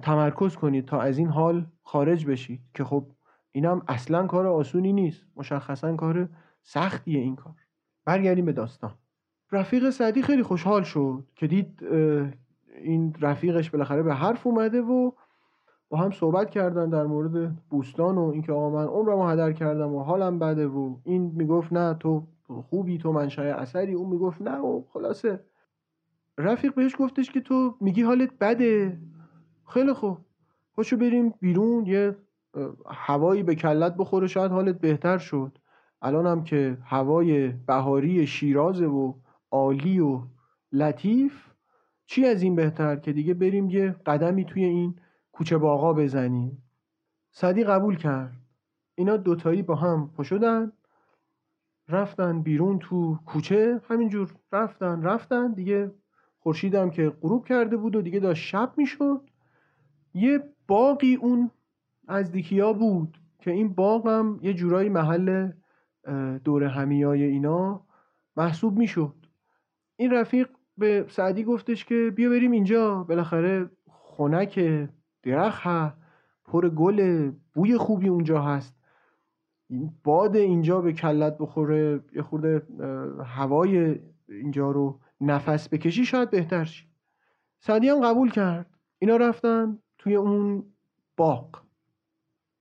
تمرکز 0.02 0.56
کنید 0.56 0.86
تا 0.86 1.02
از 1.02 1.18
این 1.18 1.28
حال 1.28 1.66
خارج 1.84 2.26
بشید 2.26 2.62
که 2.74 2.84
خب 2.84 3.06
اینم 3.52 3.82
اصلا 3.88 4.28
کار 4.28 4.48
آسونی 4.48 4.94
نیست 4.94 5.26
مشخصا 5.36 5.96
کار 5.96 6.30
سختیه 6.64 7.20
این 7.20 7.36
کار. 7.36 7.56
برگردیم 8.06 8.46
به 8.46 8.54
داستان. 8.54 8.92
رفیق 9.52 9.90
سعدی 9.90 10.22
خیلی 10.22 10.44
خوشحال 10.44 10.84
شد 10.84 11.24
که 11.36 11.48
دید 11.48 11.84
این 12.76 13.16
رفیقش 13.22 13.70
بالاخره 13.70 14.04
به 14.04 14.14
حرف 14.14 14.48
اومده 14.48 14.82
و 14.82 15.12
با 15.90 15.98
هم 15.98 16.12
صحبت 16.12 16.50
کردن 16.50 16.90
در 16.90 17.06
مورد 17.06 17.56
بوستان 17.70 18.18
و 18.18 18.22
اینکه 18.22 18.52
آقا 18.52 18.70
من 18.70 18.86
عمرمو 18.86 19.28
هدر 19.28 19.52
کردم 19.52 19.96
و 19.96 20.04
حالم 20.04 20.40
بده 20.40 20.68
و 20.68 20.96
این 21.04 21.32
می‌گفت 21.36 21.74
نه 21.74 21.94
تو 21.94 22.24
خوبی 22.70 22.98
تو 22.98 23.12
منشأ 23.12 23.42
اثری. 23.42 23.94
اون 23.94 24.10
می‌گفت 24.10 24.42
نه 24.42 24.58
و 24.58 24.84
خلاصه. 24.94 25.40
رفیق 26.38 26.76
بهش 26.76 26.96
گفتش 27.00 27.32
که 27.32 27.42
تو 27.42 27.76
میگی 27.82 28.02
حالت 28.02 28.30
بده. 28.42 28.98
خیلی 29.68 29.94
خوب. 29.94 30.18
پاشو 30.74 30.98
بریم 30.98 31.34
بیرون. 31.40 31.86
یه 31.86 32.16
هوایی 32.86 33.44
به 33.44 33.56
کلت 33.56 33.96
بخوره. 33.98 34.28
شاید 34.28 34.52
حالت 34.52 34.80
بهتر 34.80 35.18
شد. 35.18 35.58
الان 36.02 36.28
هم 36.28 36.44
که 36.44 36.78
هوای 36.84 37.48
بهاری 37.48 38.28
شیرازه 38.28 38.86
و 38.86 39.14
عالی 39.52 40.00
و 40.00 40.22
لطیف. 40.72 41.46
چی 42.06 42.26
از 42.26 42.42
این 42.42 42.56
بهتر 42.56 42.96
که 42.96 43.14
دیگه 43.14 43.34
بریم 43.34 43.70
یه 43.70 43.96
قدمی 44.06 44.46
توی 44.46 44.64
این 44.64 44.96
کوچه 45.40 45.58
باغا 45.58 45.94
بزنیم 45.94 46.64
صدی 47.32 47.64
قبول 47.64 47.98
کرد. 47.98 48.34
اینا 48.96 49.18
دوتایی 49.18 49.62
با 49.62 49.76
هم 49.76 50.12
پشدن 50.18 50.72
رفتن 51.90 52.42
بیرون 52.42 52.80
تو 52.80 53.20
کوچه. 53.26 53.82
همینجور 53.90 54.36
رفتن 54.52 55.04
رفتن. 55.04 55.54
دیگه 55.54 55.92
خورشیدم 56.40 56.90
که 56.90 57.10
غروب 57.10 57.48
کرده 57.48 57.78
بود 57.78 57.96
و 57.96 58.02
دیگه 58.02 58.20
داشت 58.20 58.44
شب 58.44 58.74
می‌شد. 58.78 59.30
یه 60.14 60.44
باقی 60.68 61.16
اون 61.16 61.52
از 62.08 62.32
دیکیا 62.32 62.74
بود 62.74 63.18
که 63.40 63.52
این 63.52 63.74
باغ 63.74 64.08
هم 64.08 64.40
یه 64.42 64.54
جورایی 64.54 64.90
محل 64.90 65.52
دور 66.44 66.64
همیای 66.64 67.24
اینا 67.24 67.86
محسوب 68.38 68.78
می‌شد. 68.78 69.16
این 69.96 70.12
رفیق 70.12 70.50
به 70.78 71.06
سعدی 71.10 71.44
گفتش 71.44 71.86
که 71.86 72.14
بیا 72.16 72.30
بریم 72.30 72.52
اینجا. 72.52 73.04
بالاخره 73.04 73.70
خنک 73.88 74.60
درخت 75.24 75.62
ها 75.62 75.94
پر 76.46 76.70
گل 76.70 77.32
بوی 77.54 77.78
خوبی 77.78 78.08
اونجا 78.08 78.42
هست. 78.42 78.76
این 79.70 79.94
باد 80.04 80.36
اینجا 80.36 80.82
به 80.82 80.94
کلت 80.94 81.38
بخوره 81.38 82.04
یه 82.14 82.22
خورده 82.22 82.68
هوای 83.26 84.00
اینجا 84.30 84.72
رو 84.72 85.00
نفس 85.22 85.70
بکشی 85.70 86.06
شاید 86.06 86.30
بهتر 86.30 86.64
شی 86.64 86.88
سعدی 87.60 87.90
هم 87.90 88.02
قبول 88.02 88.32
کرد. 88.32 88.70
اینا 89.00 89.18
رفتن 89.18 89.80
توی 89.98 90.16
اون 90.16 90.64
باغ. 91.18 91.62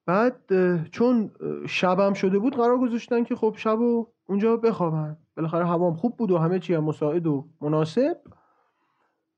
بعد 0.07 0.37
چون 0.91 1.31
شبم 1.67 2.13
شده 2.13 2.39
بود 2.39 2.57
قرار 2.57 2.79
گذاشتن 2.79 3.25
که 3.25 3.37
خب 3.37 3.55
شب 3.57 3.81
و 3.81 4.07
اونجا 4.29 4.57
بخوابن. 4.57 5.17
بالاخره 5.37 5.67
هوام 5.67 5.95
خوب 5.95 6.17
بود 6.17 6.31
و 6.31 6.39
همه 6.39 6.59
چی 6.59 6.75
هم 6.75 6.85
مساعد 6.85 7.27
و 7.27 7.49
مناسب. 7.61 8.17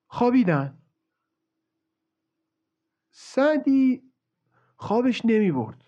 خوابیدن. 0.07 0.79
سعدی 3.35 4.03
خوابش 4.77 5.25
نمی 5.25 5.53
برد. 5.53 5.85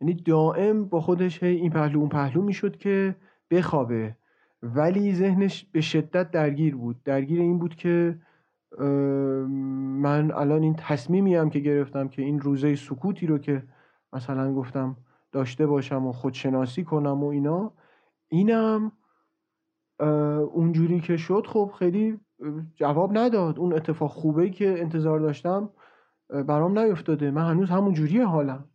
یعنی 0.00 0.14
دائم 0.14 0.84
با 0.84 1.00
خودش 1.00 1.42
این 1.42 1.70
پهلو 1.70 1.98
اون 1.98 2.08
پهلو 2.08 2.42
می‌شد 2.42 2.76
که 2.76 3.16
بخوابه. 3.50 4.16
ولی 4.62 5.14
ذهنش 5.14 5.66
به 5.72 5.80
شدت 5.80 6.30
درگیر 6.30 6.76
بود. 6.76 7.02
درگیر 7.04 7.40
این 7.40 7.58
بود 7.58 7.74
که 7.74 8.18
من 8.78 10.30
الان 10.30 10.62
این 10.62 10.74
تصمیمی 10.74 11.34
هم 11.34 11.50
که 11.50 11.58
گرفتم 11.58 12.08
که 12.08 12.22
این 12.22 12.40
روزه 12.40 12.74
سکوتی 12.74 13.26
رو 13.26 13.38
که 13.38 13.62
مثلا 14.12 14.54
گفتم 14.54 14.96
داشته 15.32 15.66
باشم 15.66 16.06
و 16.06 16.12
خودشناسی 16.12 16.84
کنم 16.84 17.24
و 17.24 17.26
اینا 17.26 17.72
اینم 18.28 18.92
اونجوری 20.52 21.00
که 21.00 21.16
شد 21.16 21.46
خب 21.46 21.72
خیلی 21.78 22.20
جواب 22.74 23.18
نداد. 23.18 23.58
اون 23.58 23.72
اتفاق 23.72 24.10
خوبه 24.10 24.50
که 24.50 24.80
انتظار 24.80 25.20
داشتم 25.20 25.70
برام 26.32 26.78
نیفتاده. 26.78 27.30
من 27.30 27.50
هنوز 27.50 27.70
همون 27.70 27.92
جوریه 27.94 28.26
حالم. 28.26 28.68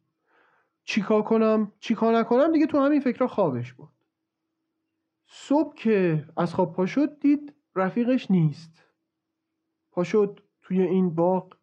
چیکار 0.83 1.21
کنم؟ 1.21 1.71
چیکار 1.79 2.17
نکنم؟ 2.17 2.51
دیگه 2.51 2.65
تو 2.67 2.79
همین 2.79 2.99
فکرها 2.99 3.27
خوابش 3.27 3.73
بود 3.73 3.89
صبح 5.27 5.75
که 5.75 6.25
از 6.37 6.53
خواب 6.53 6.73
پا 6.73 6.85
شد 6.85 7.19
دید 7.19 7.53
رفیقش 7.75 8.31
نیست. 8.31 8.83
پا 9.91 10.03
توی 10.61 10.81
این 10.81 11.15
باغ 11.15 11.53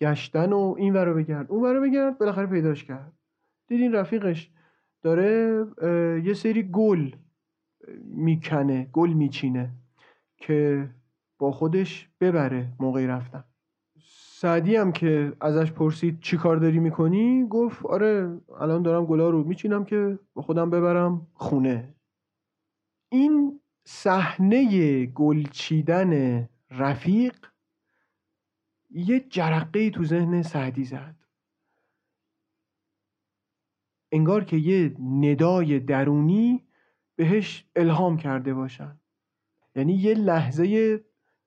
گشتن 0.00 0.52
و 0.52 0.74
این 0.78 0.94
ورو 0.94 1.14
بگرد 1.14 1.50
اون 1.50 1.62
ورو 1.62 1.80
بگرد 1.80 2.18
بالاخره 2.18 2.46
پیداش 2.46 2.84
کرد. 2.84 3.12
دید 3.66 3.80
این 3.80 3.92
رفیقش 3.92 4.50
داره 5.02 5.66
یه 6.24 6.34
سری 6.34 6.62
گل 6.62 7.10
می‌کنه 8.04 8.84
گل 8.92 9.12
میچینه 9.12 9.70
که 10.36 10.88
با 11.38 11.52
خودش 11.52 12.08
ببره 12.20 12.72
موقعی 12.80 13.06
رفتن. 13.06 13.44
سعدی 14.04 14.76
هم 14.76 14.92
که 14.92 15.32
ازش 15.40 15.72
پرسید 15.72 16.20
چی 16.20 16.36
کار 16.36 16.56
داری 16.56 16.78
می‌کنی؟ 16.78 17.46
گفت 17.48 17.86
آره 17.86 18.40
الان 18.58 18.82
دارم 18.82 19.06
گلا 19.06 19.30
رو 19.30 19.44
میچینم 19.44 19.84
که 19.84 20.18
با 20.34 20.42
خودم 20.42 20.70
ببرم 20.70 21.26
خونه. 21.34 21.94
این 23.08 23.60
صحنه 23.84 25.06
گل 25.06 25.42
چیدن 25.42 26.48
رفیق 26.70 27.46
یه 28.90 29.20
جرقه 29.20 29.90
تو 29.90 30.04
ذهن 30.04 30.42
سعدی 30.42 30.84
زد. 30.84 31.16
انگار 34.12 34.44
که 34.44 34.56
یه 34.56 34.96
ندای 35.00 35.80
درونی 35.80 36.64
بهش 37.16 37.64
الهام 37.76 38.16
کرده 38.16 38.54
باشن. 38.54 39.00
یعنی 39.74 39.94
یه 39.94 40.14
لحظه 40.14 41.00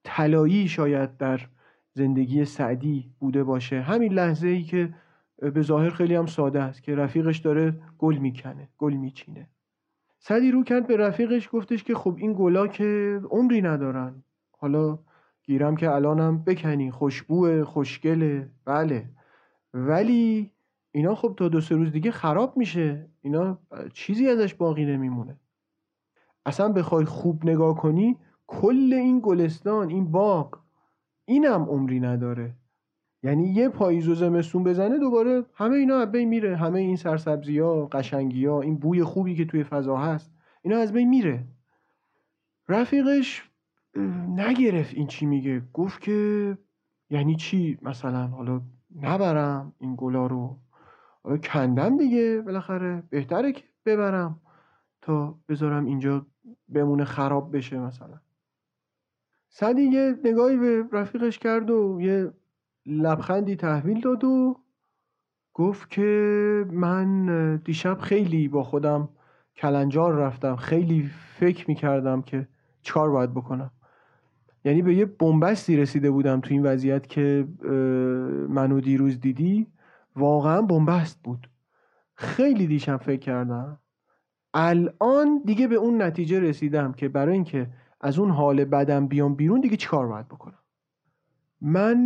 طلایی 0.04 0.68
شاید 0.68 1.16
در 1.16 1.48
زندگی 1.96 2.44
سعدی 2.44 3.10
بوده 3.20 3.44
باشه. 3.44 3.80
همین 3.80 4.12
لحظه 4.12 4.48
ای 4.48 4.62
که 4.62 4.94
به 5.38 5.62
ظاهر 5.62 5.90
خیلی 5.90 6.14
هم 6.14 6.26
ساده 6.26 6.62
است 6.62 6.82
که 6.82 6.94
رفیقش 6.94 7.38
داره 7.38 7.80
گل 7.98 8.16
می‌کنه 8.16 8.68
گل 8.78 8.92
میچینه. 8.92 9.48
سعدی 10.18 10.50
رو 10.50 10.64
کرد 10.64 10.86
به 10.86 10.96
رفیقش 10.96 11.48
گفتش 11.52 11.84
که 11.84 11.94
خب 11.94 12.14
این 12.18 12.34
گلا 12.38 12.66
که 12.66 13.20
عمری 13.30 13.62
ندارن. 13.62 14.22
حالا 14.50 14.98
گیرم 15.42 15.76
که 15.76 15.90
الانم 15.90 16.38
بکنی 16.38 16.90
خوشبوه 16.90 17.64
خوشگله. 17.64 18.50
بله. 18.64 19.10
ولی 19.74 20.52
اینا 20.92 21.14
خب 21.14 21.34
تا 21.36 21.48
دو 21.48 21.60
سه 21.60 21.74
روز 21.74 21.92
دیگه 21.92 22.10
خراب 22.10 22.56
میشه. 22.56 23.08
اینا 23.20 23.58
چیزی 23.92 24.28
ازش 24.28 24.54
باقی 24.54 24.84
نمیمونه. 24.84 25.36
اصلا 26.46 26.72
بخوای 26.72 27.04
خوب 27.04 27.44
نگاه 27.44 27.76
کنی 27.76 28.16
کل 28.46 28.92
این 28.92 29.20
گلستان 29.22 29.88
این 29.88 30.10
باغ 30.10 30.65
اینم 31.26 31.62
عمری 31.62 32.00
نداره. 32.00 32.54
یعنی 33.22 33.48
یه 33.48 33.68
پاییز 33.68 34.08
و 34.08 34.14
زمستون 34.14 34.64
بزنه 34.64 34.98
دوباره 34.98 35.44
همه 35.54 35.76
اینا 35.76 35.98
از 35.98 36.12
بین 36.12 36.28
میره. 36.28 36.56
همه 36.56 36.78
این 36.78 36.96
سرسبزی 36.96 37.58
ها 37.58 37.86
قشنگی 37.86 38.46
ها 38.46 38.60
این 38.60 38.76
بوی 38.78 39.04
خوبی 39.04 39.34
که 39.34 39.44
توی 39.44 39.64
فضا 39.64 39.96
هست 39.96 40.32
اینا 40.62 40.78
از 40.78 40.92
بین 40.92 41.08
میره. 41.08 41.44
رفیقش 42.68 43.50
نگرفت 44.28 44.94
این 44.94 45.06
چی 45.06 45.26
میگه. 45.26 45.62
گفت 45.72 46.00
که 46.00 46.58
یعنی 47.10 47.36
چی؟ 47.36 47.78
مثلا 47.82 48.26
حالا 48.26 48.60
نبرم 49.02 49.72
این 49.78 49.94
گلا 49.98 50.26
رو. 50.26 50.56
حالا 51.22 51.36
کندم 51.36 51.96
دیگه 51.96 52.42
بالاخره. 52.46 53.02
بهتره 53.10 53.52
که 53.52 53.64
ببرم 53.86 54.40
تا 55.02 55.38
بذارم 55.48 55.84
اینجا 55.84 56.26
بمونه 56.68 57.04
خراب 57.04 57.56
بشه 57.56 57.78
مثلا. 57.78 58.20
سعدی 59.58 59.82
یه 59.82 60.14
نگاهی 60.24 60.56
به 60.56 60.84
رفیقش 60.92 61.38
کرد 61.38 61.70
و 61.70 61.98
یه 62.00 62.32
لبخندی 62.86 63.56
تحویل 63.56 64.00
داد 64.00 64.24
و 64.24 64.56
گفت 65.54 65.90
که 65.90 66.66
من 66.70 67.56
دیشب 67.56 67.98
خیلی 67.98 68.48
با 68.48 68.62
خودم 68.62 69.08
کلنجار 69.56 70.14
رفتم. 70.14 70.56
خیلی 70.56 71.10
فکر 71.38 71.64
می‌کردم 71.68 72.22
که 72.22 72.48
چکار 72.82 73.10
باید 73.10 73.34
بکنم. 73.34 73.70
یعنی 74.64 74.82
به 74.82 74.94
یه 74.94 75.04
بنبستی 75.04 75.76
رسیده 75.76 76.10
بودم 76.10 76.40
تو 76.40 76.54
این 76.54 76.62
وضعیت 76.62 77.06
که 77.06 77.48
منو 78.48 78.80
دیروز 78.80 79.20
دیدی. 79.20 79.66
واقعا 80.16 80.62
بنبست 80.62 81.22
بود. 81.22 81.50
خیلی 82.14 82.66
دیشب 82.66 82.96
فکر 82.96 83.20
کردم. 83.20 83.78
الان 84.54 85.42
دیگه 85.44 85.66
به 85.68 85.74
اون 85.74 86.02
نتیجه 86.02 86.40
رسیدم 86.40 86.92
که 86.92 87.08
برای 87.08 87.34
اینکه 87.34 87.66
از 88.00 88.18
اون 88.18 88.30
حال 88.30 88.64
بدم 88.64 89.06
بیام 89.06 89.34
بیرون 89.34 89.60
دیگه 89.60 89.76
چیکار 89.76 90.06
باید 90.06 90.28
بکنم؟ 90.28 90.58
من 91.60 91.96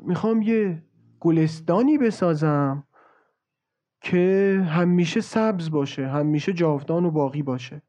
می‌خوام 0.00 0.42
یه 0.42 0.82
گلستانی 1.20 1.98
بسازم 1.98 2.84
که 4.00 4.62
همیشه 4.68 5.20
سبز 5.20 5.70
باشه 5.70 6.08
همیشه 6.08 6.52
جاودان 6.52 7.04
و 7.04 7.10
باقی 7.10 7.42
باشه. 7.42 7.82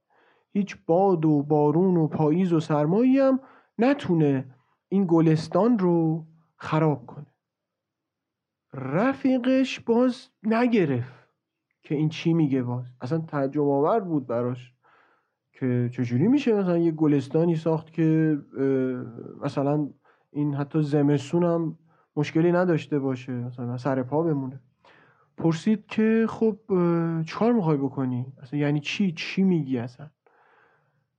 هیچ 0.52 0.78
باد 0.86 1.26
و 1.26 1.44
بارون 1.44 1.98
و 1.98 2.08
پاییز 2.08 2.54
و 2.54 2.60
سرمایی 2.60 3.20
هم 3.20 3.40
نتونه 3.78 4.56
این 4.90 5.06
گلستان 5.08 5.80
رو 5.80 6.26
خراب 6.58 7.06
کنه. 7.06 7.26
رفیقش 8.74 9.80
باز 9.80 10.30
نگرفت 10.44 11.30
که 11.84 11.96
این 11.96 12.10
چی 12.10 12.34
میگه 12.34 12.64
باز. 12.64 12.86
اصلا 13.02 13.18
تعجب 13.18 13.62
آور 13.62 14.00
بود 14.00 14.28
براش. 14.28 14.74
که 15.60 15.90
چجوری 15.94 16.28
میشه 16.28 16.54
مثلا 16.54 16.78
یه 16.78 16.92
گلستانی 16.92 17.56
ساخت 17.56 17.94
که 17.94 18.38
مثلا 19.42 19.90
این 20.32 20.56
حتی 20.56 20.82
زمستون 20.82 21.44
هم 21.44 21.78
مشکلی 22.16 22.52
نداشته 22.52 23.00
باشه 23.00 23.32
مثلا 23.32 23.78
سر 23.78 24.04
پا 24.04 24.24
بمونه. 24.24 24.60
پرسید 25.38 25.86
که 25.86 26.26
خب 26.30 26.58
چکار 27.26 27.54
می‌خوای 27.54 27.78
بکنی؟ 27.78 28.34
اصلا 28.42 28.60
یعنی 28.60 28.80
چی؟ 28.80 29.12
چی 29.12 29.44
میگی 29.44 29.78
اصلا؟ 29.78 30.10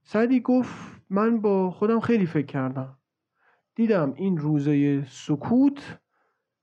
سعدی 0.03 0.41
گفت 0.41 1.03
من 1.11 1.41
با 1.41 1.71
خودم 1.71 2.01
خیلی 2.01 2.27
فکر 2.27 2.47
کردم. 2.47 2.99
دیدم 3.75 4.13
این 4.17 4.39
روزه 4.39 5.05
سکوت 5.05 5.99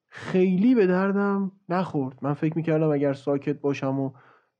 خیلی 0.07 0.75
به 0.75 0.88
دردم 0.88 1.51
نخورد. 1.69 2.17
من 2.21 2.34
فکر 2.34 2.53
می‌کردم 2.55 2.91
اگر 2.91 3.13
ساکت 3.13 3.61
باشم 3.61 3.99
و 3.99 4.11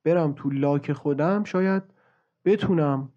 برم 0.04 0.34
تو 0.34 0.50
لاک 0.50 0.94
خودم 0.94 1.44
شاید 1.44 1.84
بتونم 2.48 3.12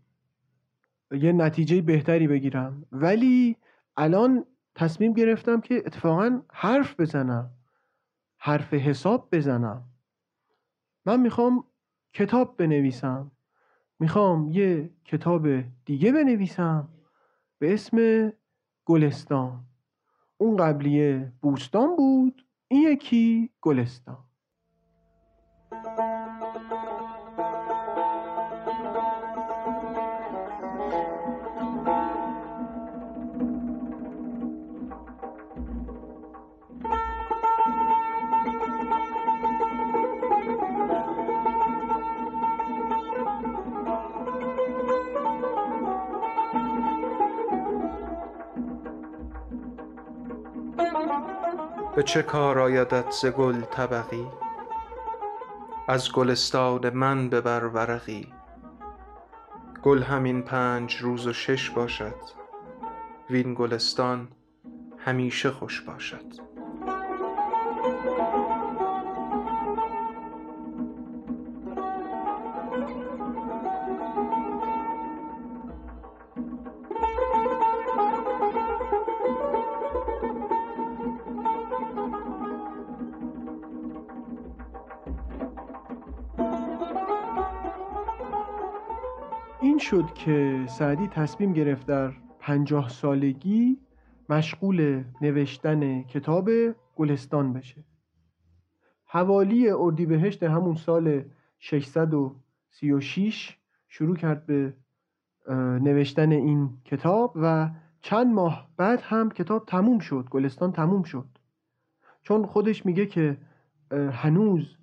یه 1.12 1.32
نتیجه 1.32 1.82
بهتری 1.82 2.26
بگیرم. 2.26 2.86
ولی 2.92 3.56
الان 3.96 4.44
تصمیم 4.74 5.12
گرفتم 5.12 5.60
که 5.60 5.82
اتفاقا 5.86 6.42
حرف 6.52 7.00
بزنم. 7.00 7.50
حرف 8.38 8.74
حساب 8.74 9.28
بزنم. 9.32 9.84
من 11.06 11.20
می‌خوام 11.20 11.64
کتاب 12.12 12.56
بنویسم. 12.56 13.30
می‌خوام 13.98 14.48
یه 14.48 14.90
کتاب 15.04 15.46
دیگه 15.84 16.12
بنویسم 16.12 16.88
به 17.58 17.74
اسم 17.74 18.32
گلستان. 18.84 19.64
اون 20.38 20.56
قبلیه 20.56 21.32
بوستان 21.42 21.96
بود 21.96 22.46
این 22.68 22.82
یکی 22.82 23.50
گلستان. 23.60 24.24
به 52.00 52.04
چه 52.04 52.22
کار 52.22 52.58
آیدت 52.58 53.10
ز 53.10 53.26
گل 53.26 53.60
طبقی؟ 53.60 54.26
از 55.88 56.12
گلستان 56.12 56.90
من 56.90 57.28
ببر 57.28 57.64
ورقی. 57.64 58.32
گل 59.82 60.02
همین 60.02 60.42
پنج 60.42 60.96
روز 60.96 61.26
و 61.26 61.32
شش 61.32 61.70
باشد. 61.70 62.14
وین 63.30 63.54
گلستان 63.54 64.28
همیشه 64.98 65.50
خوش 65.50 65.80
باشد. 65.80 66.49
که 90.24 90.64
سعدی 90.68 91.08
تصمیم 91.08 91.52
گرفت 91.52 91.86
در 91.86 92.12
پنجاه 92.40 92.88
سالگی 92.88 93.78
مشغول 94.28 95.04
نوشتن 95.20 96.02
کتاب 96.02 96.50
گلستان 96.96 97.52
بشه. 97.52 97.84
حوالی 99.04 99.70
اردیبهشت 99.70 100.42
همون 100.42 100.74
سال 100.74 101.24
636 101.58 103.56
شروع 103.88 104.16
کرد 104.16 104.46
به 104.46 104.74
نوشتن 105.80 106.32
این 106.32 106.70
کتاب 106.84 107.32
و 107.36 107.70
چند 108.00 108.34
ماه 108.34 108.68
بعد 108.76 109.00
هم 109.00 109.30
کتاب 109.30 109.66
تموم 109.66 109.98
شد 109.98 110.28
گلستان 110.30 110.72
تموم 110.72 111.02
شد. 111.02 111.28
چون 112.22 112.46
خودش 112.46 112.86
میگه 112.86 113.06
که 113.06 113.38
هنوز 114.12 114.76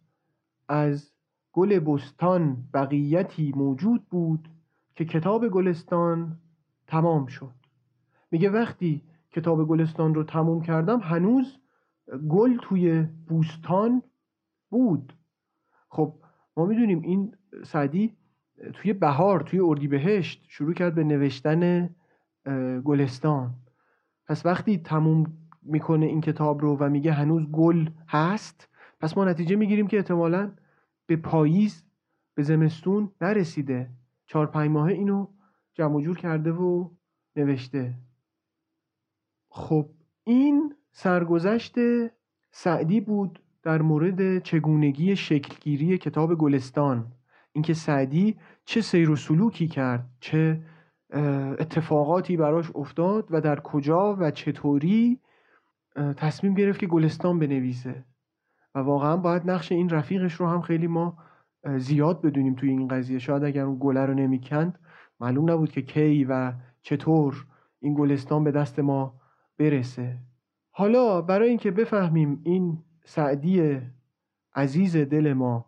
از 0.70 1.12
گل 1.52 1.80
بستان 1.80 2.58
بقیتی 2.74 3.54
موجود 3.56 4.06
بود 4.10 4.50
که 4.98 5.06
کتاب 5.06 5.48
گلستان 5.48 6.38
تمام 6.88 7.26
شد. 7.26 7.54
میگه 8.32 8.50
وقتی 8.50 9.04
کتاب 9.32 9.68
گلستان 9.68 10.16
رو 10.16 10.24
تموم 10.24 10.62
کردم 10.62 11.00
هنوز 11.00 11.58
گل 12.30 12.58
توی 12.62 13.08
بوستان 13.28 14.04
بود. 14.70 15.14
خب 15.89 16.14
ما 16.58 16.66
می‌دونیم 16.66 17.02
این 17.02 17.36
سعدی 17.64 18.16
توی 18.74 18.93
بهار 18.93 19.39
توی 19.39 19.60
اردیبهشت 19.60 20.45
شروع 20.48 20.74
کرد 20.74 20.95
به 20.95 21.04
نوشتن 21.04 21.89
گلستان. 22.84 23.54
پس 24.26 24.45
وقتی 24.45 24.78
تموم 24.78 25.38
می‌کنه 25.62 26.06
این 26.06 26.22
کتاب 26.22 26.62
رو 26.62 26.78
و 26.78 26.89
میگه 26.89 27.12
هنوز 27.12 27.43
گل 27.52 27.89
هست 28.08 28.70
پس 29.00 29.18
ما 29.18 29.26
نتیجه 29.26 29.56
می‌گیریم 29.56 29.88
که 29.88 29.98
احتمالا 29.98 30.52
به 31.06 31.16
پاییز 31.16 31.84
به 32.36 32.43
زمستون 32.43 33.12
نرسیده. 33.22 33.89
چهار 34.28 34.47
پنج 34.47 34.71
ماهه 34.71 34.93
اینو 34.93 35.28
جمع 35.73 36.01
جور 36.01 36.17
کرده 36.17 36.51
و 36.51 36.89
نوشته. 37.36 37.95
خب 39.49 39.89
این 40.23 40.75
سرگذشت 40.91 41.75
سعدی 42.51 43.01
بود 43.01 43.39
در 43.63 43.82
مورد 43.82 44.43
چگونگی 44.43 45.15
شکلگیری 45.15 45.97
کتاب 45.97 46.36
گلستان. 46.36 47.11
اینکه 47.51 47.73
سعدی 47.73 48.38
چه 48.65 48.82
سیر 48.82 49.09
و 49.09 49.15
سلوکی 49.15 49.67
کرد 49.67 50.09
چه 50.19 50.63
اتفاقاتی 51.59 52.38
براش 52.38 52.71
افتاد 52.75 53.28
و 53.30 53.41
در 53.41 53.59
کجا 53.59 54.15
و 54.19 54.32
چطوری 54.32 55.19
تصمیم 56.17 56.53
گرفت 56.53 56.80
که 56.80 56.88
گلستان 56.88 57.39
بنویسه. 57.39 58.05
و 58.75 58.80
واقعا 58.80 59.17
باید 59.17 59.49
نقش 59.49 59.71
این 59.71 59.89
رفیقش 59.89 60.34
رو 60.34 60.47
هم 60.47 60.61
خیلی 60.61 60.88
ما 60.88 61.17
زیاد 61.78 62.22
بدونیم 62.22 62.55
توی 62.55 62.70
این 62.70 62.88
قضیه. 62.88 63.20
شاید 63.20 63.43
اگر 63.43 63.64
اون 63.64 63.78
گله 63.80 64.05
رو 64.05 64.14
نمی‌کند 64.14 64.80
معلوم 65.20 65.51
نبود 65.51 65.72
که 65.72 65.82
کی 65.82 66.26
و 66.26 66.53
چطور 66.82 67.45
این 67.80 67.93
گلستان 67.93 68.43
به 68.43 68.51
دست 68.51 68.80
ما 68.80 69.14
برسه. 69.58 70.18
حالا 70.72 71.22
برای 71.22 71.49
اینکه 71.49 71.72
بفهمیم 71.72 72.41
این 72.43 72.78
سعدی 73.03 73.80
عزیز 74.55 74.97
دل 74.97 75.34
ما 75.34 75.66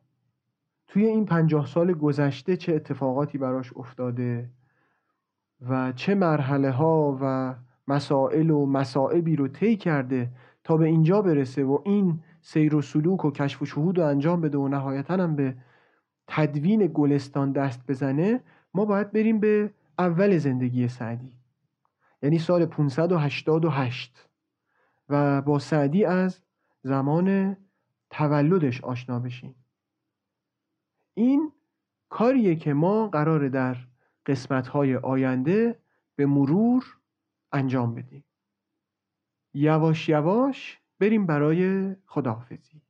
توی 0.88 1.06
این 1.06 1.26
پنجاه 1.26 1.66
سال 1.66 1.94
گذشته 1.94 2.58
چه 2.58 2.76
اتفاقاتی 2.76 3.38
براش 3.38 3.74
افتاده 3.76 4.50
و 5.70 5.92
چه 5.92 6.16
مرحله 6.16 6.72
ها 6.72 7.18
و 7.22 7.56
مسائل 7.88 8.50
و 8.50 8.66
مسائبی 8.66 9.36
رو 9.36 9.48
طی 9.48 9.76
کرده 9.76 10.32
تا 10.64 10.78
به 10.78 10.86
اینجا 10.86 11.22
برسه 11.22 11.64
و 11.64 11.80
این 11.86 12.20
سیر 12.42 12.76
و 12.76 12.82
سلوک 12.82 13.26
و 13.26 13.32
کشف 13.32 13.62
و 13.62 13.66
شهود 13.66 13.98
رو 13.98 14.06
انجام 14.06 14.42
بده 14.42 14.58
و 14.58 14.68
نهایتا 14.68 15.14
هم 15.14 15.36
به 15.36 15.56
تدوین 16.30 16.92
گلستان 16.94 17.52
دست 17.52 17.88
بزنه 17.88 18.44
ما 18.74 18.86
باید 18.86 19.12
بریم 19.12 19.40
به 19.40 19.74
اول 19.98 20.38
زندگی 20.38 20.88
سعدی. 20.88 21.32
یعنی 22.22 22.40
سال 22.40 22.66
588 22.66 24.30
و 25.10 25.42
با 25.42 25.60
سعدی 25.60 26.06
از 26.06 26.42
زمان 26.84 27.58
تولدش 28.10 28.82
آشنا 28.84 29.20
بشیم. 29.20 29.56
این 31.14 31.52
کاریه 32.10 32.56
که 32.56 32.74
ما 32.74 33.08
قراره 33.08 33.50
در 33.50 33.78
قسمتهای 34.26 34.96
آینده 34.96 35.80
به 36.16 36.26
مرور 36.26 36.98
انجام 37.52 37.96
بدیم. 37.96 38.24
یواش 39.54 40.10
یواش 40.10 40.80
بریم 41.00 41.26
برای 41.26 41.96
خداحافظی. 42.06 42.82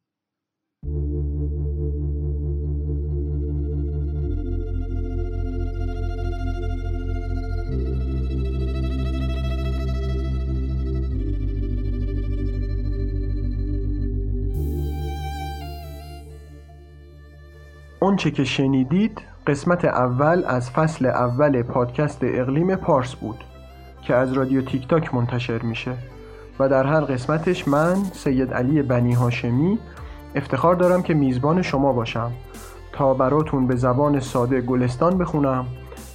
اونچه 17.99 18.31
که 18.31 18.43
شنیدید 18.43 19.21
قسمت 19.47 19.85
اول 19.85 20.43
از 20.47 20.71
فصل 20.71 21.05
اول 21.05 21.63
پادکست 21.63 22.19
اقلیم 22.23 22.75
پارس 22.75 23.15
بود 23.15 23.43
که 24.01 24.15
از 24.15 24.33
رادیو 24.33 24.61
تیک 24.61 24.87
تاک 24.87 25.13
منتشر 25.13 25.61
میشه 25.61 25.91
و 26.59 26.69
در 26.69 26.85
هر 26.85 27.01
قسمتش 27.01 27.67
من 27.67 27.95
سید 27.95 28.53
علی 28.53 28.81
بنی 28.81 29.13
هاشمی 29.13 29.79
افتخار 30.35 30.75
دارم 30.75 31.03
که 31.03 31.13
میزبان 31.13 31.61
شما 31.61 31.93
باشم 31.93 32.31
تا 32.93 33.13
براتون 33.13 33.67
به 33.67 33.75
زبان 33.75 34.19
ساده 34.19 34.61
گلستان 34.61 35.17
بخونم 35.17 35.65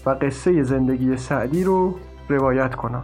و 0.07 0.11
قصه 0.11 0.63
زندگی 0.63 1.17
سعدی 1.17 1.65
رو 1.65 1.95
روایت 2.29 2.75
کنم. 2.75 3.03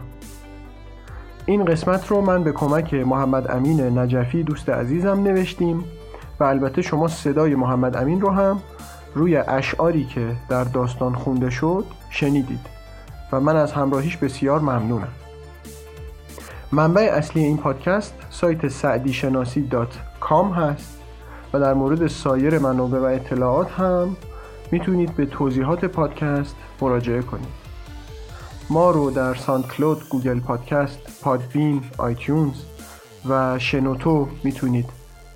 این 1.45 1.65
قسمت 1.65 2.07
رو 2.07 2.21
من 2.21 2.43
به 2.43 2.51
کمک 2.51 2.93
محمد 2.93 3.51
امین 3.51 3.99
نجفی 3.99 4.43
دوست 4.43 4.69
عزیزم 4.69 5.23
نوشتیم 5.23 5.83
و 6.41 6.43
البته 6.43 6.81
شما 6.81 7.07
صدای 7.07 7.55
محمد 7.55 7.97
امین 7.97 8.21
رو 8.21 8.29
هم 8.29 8.59
روی 9.15 9.37
اشعاری 9.37 10.05
که 10.05 10.35
در 10.49 10.63
داستان 10.63 11.15
خونده 11.15 11.49
شد 11.49 11.85
شنیدید 12.09 12.59
و 13.31 13.39
من 13.39 13.55
از 13.55 13.71
همراهیش 13.71 14.17
بسیار 14.17 14.59
ممنونم. 14.59 15.07
منبع 16.71 17.01
اصلی 17.01 17.43
این 17.43 17.57
پادکست 17.57 18.13
سایت 18.29 18.67
سعدی 18.67 19.13
شناسی 19.13 19.61
dot 19.61 19.99
com 20.19 20.51
هست 20.51 20.97
و 21.53 21.59
در 21.59 21.73
مورد 21.73 22.07
سایر 22.07 22.59
منابع 22.59 22.99
و 22.99 23.03
اطلاعات 23.03 23.71
هم 23.71 24.15
می‌تونید 24.71 25.15
به 25.15 25.25
توضیحات 25.25 25.85
پادکست 25.85 26.55
مراجعه 26.81 27.21
کنید. 27.21 27.61
ما 28.69 28.91
رو 28.91 29.11
در 29.11 29.33
SoundCloud، 29.33 30.09
Google 30.09 30.39
Podcast، 30.39 30.99
Podbean، 31.21 31.83
iTunes 31.97 32.55
و 33.29 33.59
شنوتو 33.59 34.27
می‌تونید 34.43 34.89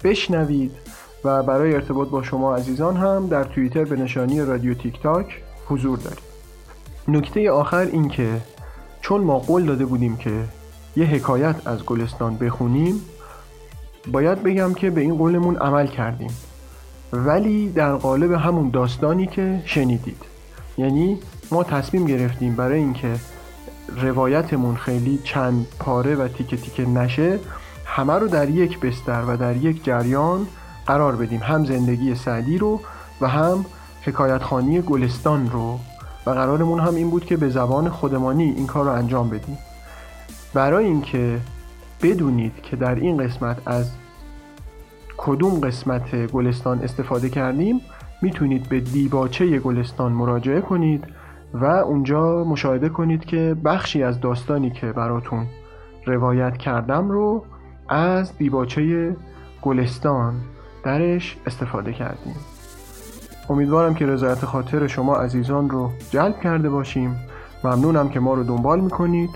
بشنوید 0.03 0.71
و 1.25 1.43
برای 1.43 1.73
ارتباط 1.73 2.09
با 2.09 2.23
شما 2.23 2.55
عزیزان 2.55 2.97
هم 2.97 3.27
در 3.27 3.43
توییتر 3.43 3.83
به 3.83 3.95
نشانی 3.95 4.41
رادیو 4.41 4.73
تیک 4.73 5.01
تاک 5.01 5.41
حضور 5.67 5.97
داریم. 5.97 6.23
نکته 7.07 7.51
آخر 7.51 7.77
این 7.91 8.07
که 8.07 8.41
چون 9.01 9.21
ما 9.21 9.39
قول 9.39 9.65
داده 9.65 9.85
بودیم 9.85 10.17
که 10.17 10.43
یه 10.95 11.05
حکایت 11.05 11.55
از 11.67 11.85
گلستان 11.85 12.37
بخونیم 12.37 13.01
باید 14.11 14.43
بگم 14.43 14.73
که 14.73 14.89
به 14.89 15.01
این 15.01 15.17
قولمون 15.17 15.55
عمل 15.55 15.87
کردیم. 15.87 16.31
ولی 17.13 17.69
در 17.69 17.95
قالب 17.95 18.31
همون 18.31 18.69
داستانی 18.69 19.27
که 19.27 19.61
شنیدید. 19.65 20.21
یعنی 20.77 21.19
ما 21.51 21.63
تصمیم 21.63 22.05
گرفتیم 22.05 22.55
برای 22.55 22.79
اینکه 22.79 23.15
روایتمون 24.01 24.75
خیلی 24.75 25.19
چند 25.23 25.67
پاره 25.79 26.15
و 26.15 26.27
تیکه 26.27 26.57
تیکه 26.57 26.85
نشه 26.85 27.39
همه 27.85 28.13
رو 28.13 28.27
در 28.27 28.49
یک 28.49 28.79
بستر 28.79 29.23
و 29.27 29.37
در 29.37 29.55
یک 29.55 29.83
جریان 29.83 30.47
قرار 30.85 31.15
بدیم 31.15 31.39
هم 31.43 31.65
زندگی 31.65 32.15
سعدی 32.15 32.57
رو 32.57 32.81
و 33.21 33.27
هم 33.27 33.65
حکایت 34.01 34.43
خانی 34.43 34.81
گلستان 34.81 35.49
رو. 35.49 35.79
و 36.25 36.29
قرارمون 36.29 36.79
هم 36.79 36.95
این 36.95 37.09
بود 37.09 37.25
که 37.25 37.37
به 37.37 37.49
زبان 37.49 37.89
خودمانی 37.89 38.43
این 38.43 38.67
کار 38.67 38.85
رو 38.85 38.91
انجام 38.91 39.29
بدیم. 39.29 39.57
برای 40.53 40.85
اینکه 40.85 41.39
بدونید 42.01 42.61
که 42.63 42.75
در 42.75 42.95
این 42.95 43.17
قسمت 43.17 43.57
از 43.65 43.91
کدوم 45.17 45.59
قسمت 45.59 46.31
گلستان 46.31 46.79
استفاده 46.79 47.29
کردیم 47.29 47.81
می‌تونید 48.21 48.69
به 48.69 48.79
دیباچه 48.79 49.59
گلستان 49.59 50.11
مراجعه 50.11 50.61
کنید 50.61 51.03
و 51.53 51.65
اونجا 51.65 52.43
مشاهده 52.43 52.89
کنید 52.89 53.25
که 53.25 53.55
بخشی 53.65 54.03
از 54.03 54.21
داستانی 54.21 54.69
که 54.69 54.91
براتون 54.91 55.45
روایت 56.05 56.57
کردم 56.57 57.09
رو 57.09 57.45
از 57.89 58.37
دیباچه 58.37 59.15
گلستان. 59.61 60.33
درش 60.85 61.37
استفاده 61.45 61.93
کردیم. 61.93 62.35
امیدوارم 63.49 63.95
که 63.95 64.05
رضایت 64.05 64.45
خاطر 64.45 64.87
شما 64.87 65.15
عزیزان 65.15 65.69
رو 65.69 65.91
جلب 66.11 66.41
کرده 66.41 66.69
باشیم. 66.69 67.15
ممنونم 67.63 68.09
که 68.09 68.19
ما 68.19 68.33
رو 68.33 68.43
دنبال 68.43 68.79
می‌کنید. 68.79 69.29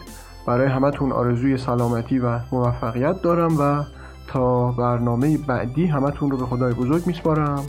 برای 0.47 0.67
همتون 0.67 1.11
آرزوی 1.11 1.57
سلامتی 1.57 2.19
و 2.19 2.39
موفقیت 2.51 3.21
دارم 3.21 3.59
و 3.59 3.83
تا 4.27 4.71
برنامه 4.71 5.37
بعدی 5.37 5.85
همتون 5.85 6.31
رو 6.31 6.37
به 6.37 6.45
خدای 6.45 6.73
بزرگ 6.73 7.07
میسپارم. 7.07 7.63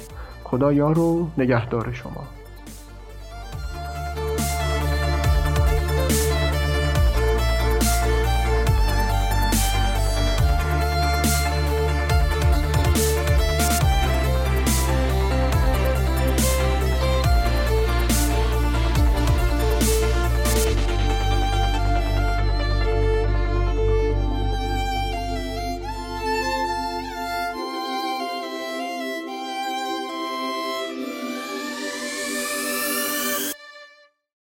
خدا 0.45 0.73
یار 0.73 0.99
و 0.99 1.29
نگهدار 1.39 1.93
شما. 1.93 2.40